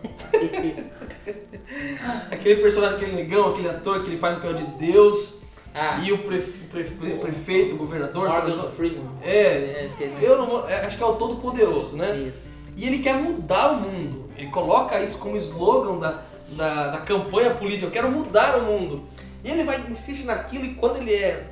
aquele 2.31 2.61
personagem, 2.63 2.97
aquele 2.97 3.13
negão, 3.13 3.51
aquele 3.51 3.69
ator 3.69 4.03
que 4.03 4.11
ele 4.11 4.19
faz 4.19 4.35
no 4.37 4.41
papel 4.41 4.55
de 4.57 4.65
Deus. 4.79 5.41
Ah, 5.75 6.01
E 6.03 6.11
o 6.13 6.19
prefe- 6.19 6.67
prefe- 6.67 7.15
prefeito, 7.21 7.77
o 7.77 7.79
governador, 7.79 8.29
Morgan 8.29 8.63
Freeman. 8.71 9.09
É, 9.23 9.87
É, 9.89 9.89
eu 10.21 10.37
não 10.39 10.47
vou, 10.47 10.69
é, 10.69 10.85
acho 10.85 10.97
que 10.97 11.03
é 11.03 11.07
o 11.07 11.15
Todo 11.15 11.37
Poderoso, 11.37 11.97
né? 11.97 12.17
Isso. 12.19 12.53
E 12.77 12.87
ele 12.87 12.99
quer 12.99 13.15
mudar 13.15 13.73
o 13.73 13.77
mundo. 13.81 14.29
Ele 14.37 14.49
coloca 14.51 15.01
isso 15.01 15.19
como 15.19 15.37
slogan 15.37 15.99
da, 16.01 16.23
da, 16.57 16.89
da 16.93 16.99
campanha 16.99 17.55
política. 17.55 17.87
Eu 17.87 17.91
quero 17.93 18.11
mudar 18.11 18.59
o 18.59 18.65
mundo. 18.65 19.05
E 19.45 19.51
ele 19.51 19.63
vai 19.63 19.81
insiste 19.89 20.25
naquilo 20.25 20.65
e 20.65 20.75
quando 20.75 20.97
ele 20.97 21.15
é 21.15 21.47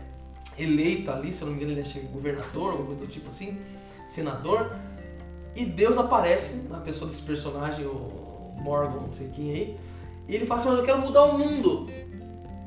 eleito 0.59 1.11
ali, 1.11 1.33
se 1.33 1.43
eu 1.43 1.49
não 1.49 1.55
me 1.55 1.63
engano, 1.63 1.79
ele 1.79 1.89
é 1.89 2.01
governador, 2.13 2.73
alguma 2.73 2.87
coisa 2.87 3.01
do 3.01 3.07
tipo 3.07 3.29
assim, 3.29 3.59
senador, 4.07 4.71
e 5.55 5.65
Deus 5.65 5.99
aparece 5.99 6.69
na 6.69 6.79
pessoa 6.79 7.11
desse 7.11 7.23
personagem, 7.23 7.87
o 7.87 8.55
Morgan, 8.61 9.01
não 9.01 9.13
sei 9.13 9.29
quem 9.29 9.51
aí. 9.51 9.77
E 10.29 10.35
ele 10.35 10.47
fala 10.47 10.61
assim, 10.61 10.69
mas 10.71 10.79
eu 10.79 10.85
quero 10.85 10.99
mudar 10.99 11.25
o 11.25 11.39
mundo. 11.39 11.87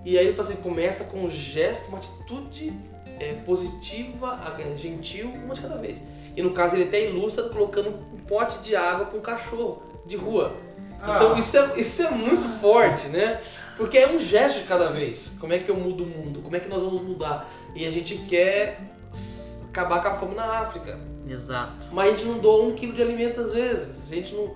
E 0.03 0.17
aí 0.17 0.27
ele 0.27 0.35
fala 0.35 0.49
assim, 0.49 0.61
começa 0.61 1.05
com 1.05 1.23
um 1.23 1.29
gesto, 1.29 1.87
uma 1.89 1.99
atitude 1.99 2.73
é, 3.19 3.33
positiva, 3.45 4.55
é, 4.59 4.75
gentil, 4.75 5.29
uma 5.29 5.53
de 5.53 5.61
cada 5.61 5.77
vez. 5.77 6.03
E 6.35 6.41
no 6.41 6.51
caso 6.51 6.75
ele 6.75 6.85
até 6.85 7.07
ilustra 7.09 7.49
colocando 7.49 7.89
um 7.89 8.17
pote 8.27 8.59
de 8.59 8.75
água 8.75 9.05
para 9.05 9.17
um 9.17 9.21
cachorro 9.21 9.83
de 10.05 10.15
rua. 10.15 10.55
Então 10.97 11.33
Ah. 11.33 11.39
isso 11.39 11.57
é, 11.57 11.79
isso 11.79 12.03
é 12.03 12.11
muito 12.11 12.47
forte, 12.59 13.07
né? 13.07 13.39
Porque 13.77 13.97
é 13.97 14.07
um 14.07 14.19
gesto 14.19 14.61
de 14.61 14.67
cada 14.67 14.91
vez. 14.91 15.37
Como 15.39 15.53
é 15.53 15.57
que 15.59 15.69
eu 15.69 15.75
mudo 15.75 16.03
o 16.03 16.07
mundo? 16.07 16.41
Como 16.41 16.55
é 16.55 16.59
que 16.59 16.69
nós 16.69 16.81
vamos 16.81 17.01
mudar? 17.01 17.49
E 17.75 17.85
a 17.85 17.91
gente 17.91 18.17
quer 18.17 18.81
acabar 19.69 20.01
com 20.01 20.07
a 20.09 20.13
fome 20.13 20.35
na 20.35 20.59
África. 20.59 20.99
Exato. 21.27 21.87
Mas 21.91 22.07
a 22.07 22.11
gente 22.17 22.25
não 22.25 22.39
doa 22.39 22.65
um 22.65 22.75
quilo 22.75 22.93
de 22.93 23.01
alimento 23.01 23.39
às 23.39 23.53
vezes. 23.53 24.11
A 24.11 24.15
gente 24.15 24.33
não, 24.35 24.55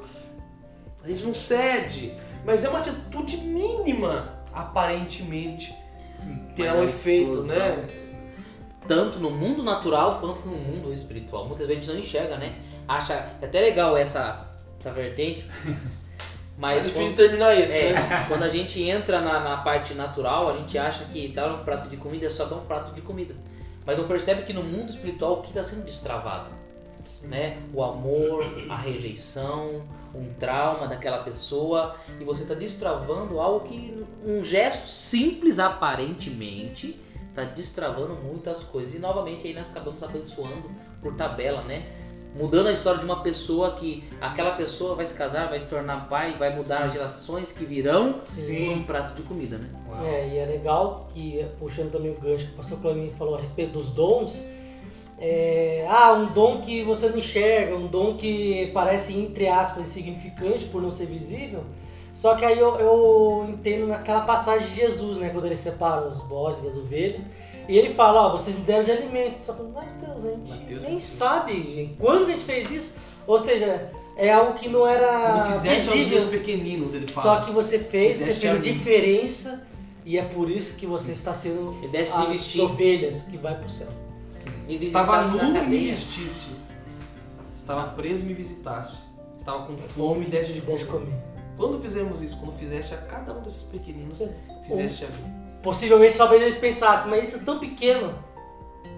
a 1.04 1.08
gente 1.08 1.24
não 1.24 1.34
cede. 1.34 2.14
Mas 2.46 2.64
é 2.64 2.70
uma 2.70 2.80
atitude 2.80 3.38
mínima, 3.38 4.42
aparentemente, 4.54 5.74
terá 6.56 6.74
Mas 6.74 6.80
um 6.80 6.86
a 6.86 6.90
efeito, 6.90 7.44
né? 7.44 7.88
Tanto 8.88 9.20
no 9.20 9.32
mundo 9.32 9.64
natural 9.64 10.20
quanto 10.20 10.48
no 10.48 10.58
mundo 10.58 10.94
espiritual. 10.94 11.48
Muitas 11.48 11.68
vezes 11.68 11.90
a 11.90 11.94
gente 11.94 11.94
não 11.94 12.00
enxerga, 12.00 12.38
né? 12.38 12.56
Acha 12.88 13.14
é 13.42 13.46
até 13.46 13.62
legal 13.62 13.98
essa, 13.98 14.48
essa 14.80 14.92
vertente. 14.92 15.50
Mas 16.58 16.86
é 16.86 16.88
difícil 16.88 17.10
quando, 17.10 17.18
terminar 17.18 17.56
isso, 17.56 17.76
é, 17.76 17.94
né? 17.94 18.26
quando 18.30 18.44
a 18.44 18.50
gente 18.50 18.82
entra 18.82 19.20
na, 19.22 19.40
na 19.42 19.58
parte 19.58 19.94
natural, 19.94 20.50
a 20.50 20.58
gente 20.58 20.78
acha 20.78 21.04
que 21.06 21.28
dar 21.28 21.54
um 21.54 21.64
prato 21.64 21.90
de 21.90 21.98
comida 21.98 22.28
é 22.28 22.30
só 22.30 22.46
dar 22.46 22.56
um 22.56 22.66
prato 22.66 22.94
de 22.94 23.02
comida. 23.02 23.36
Mas 23.86 23.98
não 23.98 24.08
percebe 24.08 24.44
que 24.44 24.54
no 24.54 24.64
mundo 24.64 24.90
espiritual 24.90 25.34
o 25.34 25.42
que 25.42 25.50
está 25.50 25.64
sendo 25.64 25.86
destravado? 25.86 26.52
Né? 27.22 27.58
O 27.74 27.84
amor, 27.84 28.46
a 28.70 28.76
rejeição, 28.76 29.84
um 30.14 30.34
trauma 30.34 30.88
daquela 30.88 31.20
pessoa 31.20 31.96
e 32.20 32.24
você 32.24 32.44
está 32.44 32.54
destravando 32.54 33.40
algo 33.40 33.68
que 33.68 34.06
um 34.26 34.46
gesto 34.46 34.88
simples 34.88 35.60
aparentemente 35.60 37.00
está 37.30 37.44
destravando 37.44 38.16
muitas 38.16 38.64
coisas 38.64 38.96
e 38.96 39.00
novamente 39.00 39.46
aí 39.48 39.54
nós 39.54 39.70
acabamos 39.70 40.02
abençoando 40.02 40.72
por 41.02 41.16
tabela, 41.16 41.64
né? 41.64 41.86
Mudando 42.36 42.68
a 42.68 42.72
história 42.74 43.00
de 43.00 43.06
uma 43.06 43.22
pessoa 43.24 43.72
que 43.76 44.04
aquela 44.20 44.52
pessoa 44.52 44.94
vai 44.94 45.06
se 45.06 45.18
casar, 45.18 45.48
vai 45.48 45.58
se 45.58 45.68
tornar 45.68 46.10
pai, 46.10 46.38
vai 46.38 46.54
mudar 46.54 46.84
as 46.84 46.94
gerações 46.94 47.54
que 47.54 47.64
virão 47.64 48.14
por 48.14 48.28
Sim. 48.28 48.74
um 48.74 48.84
prato 48.84 49.16
de 49.16 49.22
comida, 49.22 49.58
né? 49.58 49.70
Uau. 49.88 50.06
É, 50.06 50.28
e 50.28 50.38
é 50.38 50.46
legal 50.46 51.08
que, 51.14 51.46
puxando 51.58 51.94
também 51.94 52.12
o 52.12 52.20
gancho 52.20 52.48
que 52.48 52.54
o 52.54 52.56
pastor 52.58 52.82
Clemente 52.82 53.16
falou 53.16 53.36
a 53.36 53.40
respeito 53.40 53.72
dos 53.72 53.90
dons, 53.92 54.46
é, 55.18 55.88
ah, 55.90 56.12
um 56.12 56.34
dom 56.34 56.60
que 56.60 56.84
você 56.84 57.08
não 57.08 57.18
enxerga, 57.18 57.74
um 57.74 57.88
dom 57.88 58.18
que 58.18 58.70
parece, 58.74 59.18
entre 59.18 59.48
aspas, 59.48 59.84
insignificante 59.84 60.66
por 60.66 60.82
não 60.82 60.92
ser 60.92 61.06
visível. 61.06 61.64
Só 62.14 62.36
que 62.36 62.44
aí 62.44 62.60
eu, 62.60 62.76
eu 62.76 63.46
entendo 63.50 63.88
naquela 63.88 64.22
passagem 64.22 64.68
de 64.68 64.76
Jesus, 64.76 65.18
né, 65.18 65.30
quando 65.30 65.46
ele 65.46 65.58
separa 65.58 66.08
os 66.08 66.22
bodes 66.22 66.62
das 66.62 66.76
ovelhas, 66.76 67.30
e 67.68 67.78
ele 67.78 67.94
fala, 67.94 68.28
ó, 68.28 68.32
vocês 68.32 68.58
me 68.58 68.64
deram 68.64 68.84
de 68.84 68.92
alimento, 68.92 69.40
só 69.44 69.54
que, 69.54 69.64
mas 69.74 69.96
Deus, 69.96 70.26
a 70.26 70.30
gente 70.30 70.50
Mateus 70.50 70.84
nem 70.84 71.00
sabe 71.00 71.96
quando 72.00 72.26
que 72.26 72.32
a 72.34 72.36
gente 72.36 72.46
fez 72.46 72.70
isso, 72.72 73.00
ou 73.26 73.40
seja, 73.40 73.92
é 74.18 74.32
algo 74.32 74.54
que 74.58 74.70
não 74.70 74.88
era 74.88 75.44
aos 75.50 75.62
visível. 75.64 76.20
meus 76.20 76.30
pequeninos, 76.30 76.94
ele 76.94 77.12
Só 77.12 77.22
fala. 77.22 77.46
que 77.46 77.52
você 77.52 77.80
fez, 77.80 78.20
você 78.20 78.26
Fizeste 78.34 78.42
fez 78.48 78.56
a 78.58 78.62
diferença 78.62 79.68
e 80.06 80.18
é 80.18 80.24
por 80.24 80.50
isso 80.50 80.78
que 80.78 80.86
você 80.86 81.12
está 81.14 81.34
sendo 81.34 81.76
E 81.92 81.98
as 81.98 82.28
vestir. 82.28 82.62
ovelhas 82.62 83.24
que 83.24 83.38
vai 83.38 83.58
pro 83.60 83.68
céu. 83.70 83.90
E 84.68 84.76
Estava 84.76 85.26
nu 85.26 85.58
e 85.58 85.68
me 85.68 85.78
vestiste. 85.90 86.56
Estava 87.56 87.90
preso 87.92 88.24
e 88.24 88.26
me 88.28 88.34
visitaste. 88.34 89.04
Estava 89.38 89.66
com 89.66 89.78
fome 89.78 90.26
e 90.26 90.30
deste 90.30 90.54
de 90.54 90.62
comer. 90.62 91.14
Quando 91.58 91.80
fizemos 91.82 92.22
isso? 92.22 92.38
Quando 92.38 92.58
fizeste 92.58 92.94
a 92.94 92.98
cada 92.98 93.34
um 93.34 93.42
desses 93.42 93.64
pequeninos, 93.64 94.22
fizeste 94.68 95.06
a 95.06 95.08
mim. 95.08 95.45
Possivelmente 95.66 96.16
talvez 96.16 96.44
eles 96.44 96.60
pensassem, 96.60 97.10
mas 97.10 97.28
isso 97.28 97.38
é 97.38 97.40
tão 97.40 97.58
pequeno, 97.58 98.14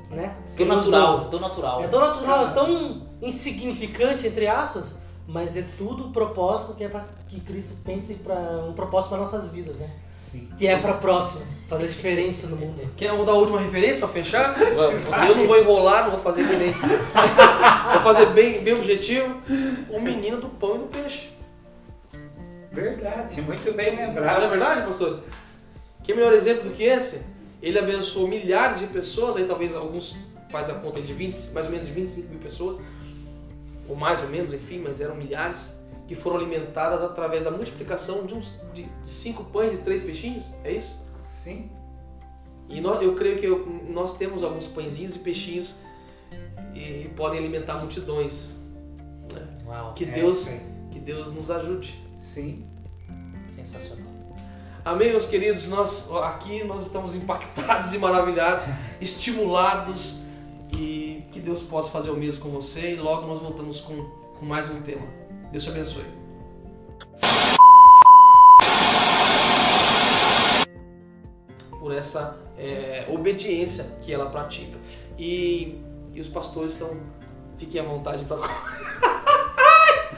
né? 0.09 0.35
Tão 0.57 0.65
natural, 0.65 1.29
tão 1.29 1.39
natural. 1.39 1.81
É 1.81 1.87
tão 1.87 2.01
natural, 2.01 2.47
é 2.47 2.51
tão 2.51 3.07
insignificante, 3.21 4.27
entre 4.27 4.47
aspas, 4.47 4.95
mas 5.25 5.55
é 5.55 5.63
tudo 5.77 6.07
o 6.07 6.11
propósito 6.11 6.73
que 6.73 6.83
é 6.83 6.89
para 6.89 7.05
que 7.29 7.39
Cristo 7.39 7.77
pense 7.85 8.15
para 8.15 8.35
um 8.67 8.73
propósito 8.73 9.11
para 9.11 9.19
nossas 9.19 9.49
vidas, 9.49 9.77
né? 9.77 9.89
Sim. 10.17 10.49
Que 10.57 10.67
é 10.67 10.77
para 10.77 10.95
próximo, 10.95 11.45
fazer 11.69 11.87
diferença 11.87 12.47
no 12.47 12.57
mundo. 12.57 12.81
Quer 12.97 13.15
dar 13.15 13.31
a 13.31 13.35
última 13.35 13.61
referência 13.61 14.01
para 14.01 14.09
fechar? 14.09 14.53
Eu 14.61 15.37
não 15.37 15.47
vou 15.47 15.57
enrolar, 15.57 16.03
não 16.03 16.11
vou 16.11 16.19
fazer 16.19 16.45
que 16.45 16.53
nem. 16.53 16.71
vou 17.93 18.01
fazer 18.03 18.25
bem, 18.33 18.61
bem 18.61 18.73
objetivo. 18.73 19.37
O 19.89 20.01
menino 20.01 20.41
do 20.41 20.49
pão 20.49 20.75
e 20.75 20.79
do 20.79 20.87
peixe. 20.87 21.29
Verdade, 22.73 23.41
muito 23.41 23.73
bem 23.73 23.95
Não 23.95 24.07
lembrado. 24.07 24.43
é 24.43 24.47
verdade, 24.49 24.81
pastor? 24.81 25.23
Que 26.07 26.13
melhor 26.13 26.33
exemplo 26.33 26.63
do 26.63 26.71
que 26.71 26.83
esse? 26.83 27.25
Ele 27.61 27.77
abençoou 27.77 28.27
milhares 28.27 28.79
de 28.79 28.87
pessoas, 28.87 29.35
aí 29.35 29.45
talvez 29.45 29.75
alguns 29.75 30.15
faz 30.49 30.69
a 30.69 30.75
conta 30.75 31.01
de 31.01 31.13
20, 31.13 31.51
mais 31.53 31.65
ou 31.65 31.71
menos 31.71 31.85
de 31.87 31.91
25 31.93 32.29
mil 32.29 32.39
pessoas, 32.39 32.79
ou 33.89 33.95
mais 33.95 34.21
ou 34.23 34.29
menos, 34.29 34.53
enfim, 34.53 34.79
mas 34.79 35.01
eram 35.01 35.15
milhares 35.15 35.81
que 36.07 36.15
foram 36.15 36.37
alimentadas 36.37 37.01
através 37.03 37.43
da 37.43 37.51
multiplicação 37.51 38.25
de 38.25 38.33
uns 38.33 38.61
de 38.73 38.87
cinco 39.05 39.43
pães 39.45 39.73
e 39.73 39.77
três 39.77 40.03
peixinhos, 40.03 40.45
é 40.63 40.71
isso? 40.71 41.05
Sim. 41.19 41.69
E 42.69 42.79
nós, 42.79 43.01
eu 43.01 43.13
creio 43.15 43.37
que 43.39 43.45
eu- 43.45 43.65
nós 43.89 44.17
temos 44.17 44.43
alguns 44.43 44.67
pãezinhos 44.67 45.15
e 45.17 45.19
peixinhos 45.19 45.75
e 46.73 47.09
podem 47.17 47.39
alimentar 47.39 47.77
multidões. 47.79 48.55
Uau, 49.65 49.93
Que 49.93 50.05
É 50.05 50.07
Deus, 50.11 50.41
isso 50.43 50.49
aí. 50.51 50.61
que 50.91 50.99
Deus 50.99 51.33
nos 51.33 51.51
ajude. 51.51 52.01
Sim. 52.17 52.65
sensacional. 53.45 54.05
Amém, 54.87 55.09
meus 55.09 55.27
queridos. 55.27 55.67
Nós 55.67 56.09
aqui 56.23 56.63
nós 56.63 56.83
estamos 56.83 57.13
impactados 57.13 57.93
e 57.93 57.97
maravilhados, 57.97 58.63
estimulados 59.01 60.21
e 60.71 61.25
que 61.29 61.41
Deus 61.41 61.61
possa 61.61 61.91
fazer 61.91 62.09
o 62.09 62.15
mesmo 62.15 62.39
com 62.39 62.47
você. 62.51 62.93
E 62.93 62.95
logo 62.95 63.27
nós 63.27 63.39
voltamos 63.39 63.81
com, 63.81 64.05
com 64.39 64.45
mais 64.45 64.69
um 64.69 64.81
tema. 64.81 65.05
Deus 65.51 65.65
te 65.65 65.71
abençoe. 65.71 66.05
Por 71.77 71.93
essa 71.93 72.39
é, 72.57 73.07
obediência 73.09 73.97
que 74.01 74.13
ela 74.13 74.29
pratica. 74.29 74.77
E, 75.19 75.81
e 76.13 76.21
os 76.21 76.29
pastores 76.29 76.71
estão. 76.71 76.95
Fiquem 77.57 77.81
à 77.81 77.83
vontade 77.83 78.23
para. 78.23 78.37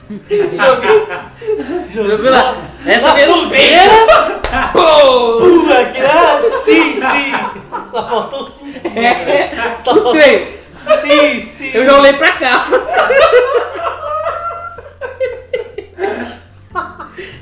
Jogou 1.91 2.31
na... 2.31 2.55
Essa 2.85 3.07
Na 3.07 3.13
mesmo 3.15 3.33
fogueira! 3.43 4.38
Pô! 4.73 5.37
Pula, 5.39 5.85
que 5.85 5.99
né? 6.01 6.41
Sim, 6.41 6.95
sim! 6.95 7.33
Só 7.91 8.07
faltou 8.07 8.45
sim, 8.45 8.71
sim. 8.73 8.97
É, 8.99 9.75
Só 9.83 9.93
os 9.93 10.03
faltou- 10.03 10.13
três. 10.13 10.59
Sim, 10.71 11.39
sim! 11.39 11.71
Eu 11.73 11.85
já 11.85 11.97
olhei 11.99 12.13
pra 12.13 12.31
cá. 12.33 12.65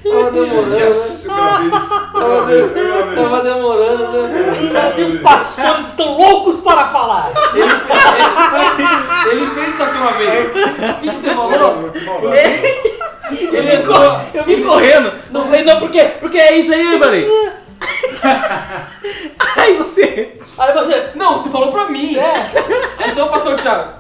Tava 0.04 0.32
demorando, 0.32 0.70
né? 0.70 0.90
Tava, 2.14 2.46
de- 2.46 3.16
tava 3.16 3.42
demorando, 3.44 4.12
né? 4.28 4.70
Cadê 4.74 5.04
os 5.04 5.20
pastores 5.20 5.88
estão 5.88 6.18
loucos 6.18 6.62
para 6.62 6.88
falar? 6.88 7.30
Ele 9.30 9.46
fez 9.48 9.70
isso 9.74 9.84
aqui 9.84 9.98
uma 9.98 10.14
vez. 10.14 10.50
O 10.50 10.54
que, 11.02 11.10
que 11.10 11.16
você 11.16 11.30
falou? 11.36 11.92
Eu 13.32 13.64
vim, 13.64 13.86
cor- 13.86 14.22
eu 14.34 14.44
vim 14.44 14.64
correndo. 14.64 15.12
Não 15.32 15.44
falei, 15.46 15.64
não, 15.64 15.80
por 15.80 15.90
quê? 15.92 16.12
Porque 16.20 16.38
é 16.38 16.56
isso 16.58 16.74
aí, 16.74 16.98
falei. 17.00 17.28
Aí 19.58 19.76
você. 19.78 20.38
Aí 20.58 20.74
você. 20.74 21.10
Não, 21.16 21.38
você 21.38 21.50
falou 21.50 21.72
pra 21.72 21.86
mim. 21.90 22.18
É, 22.18 23.10
Então, 23.10 23.28
pastor 23.30 23.56
Thiago, 23.58 23.94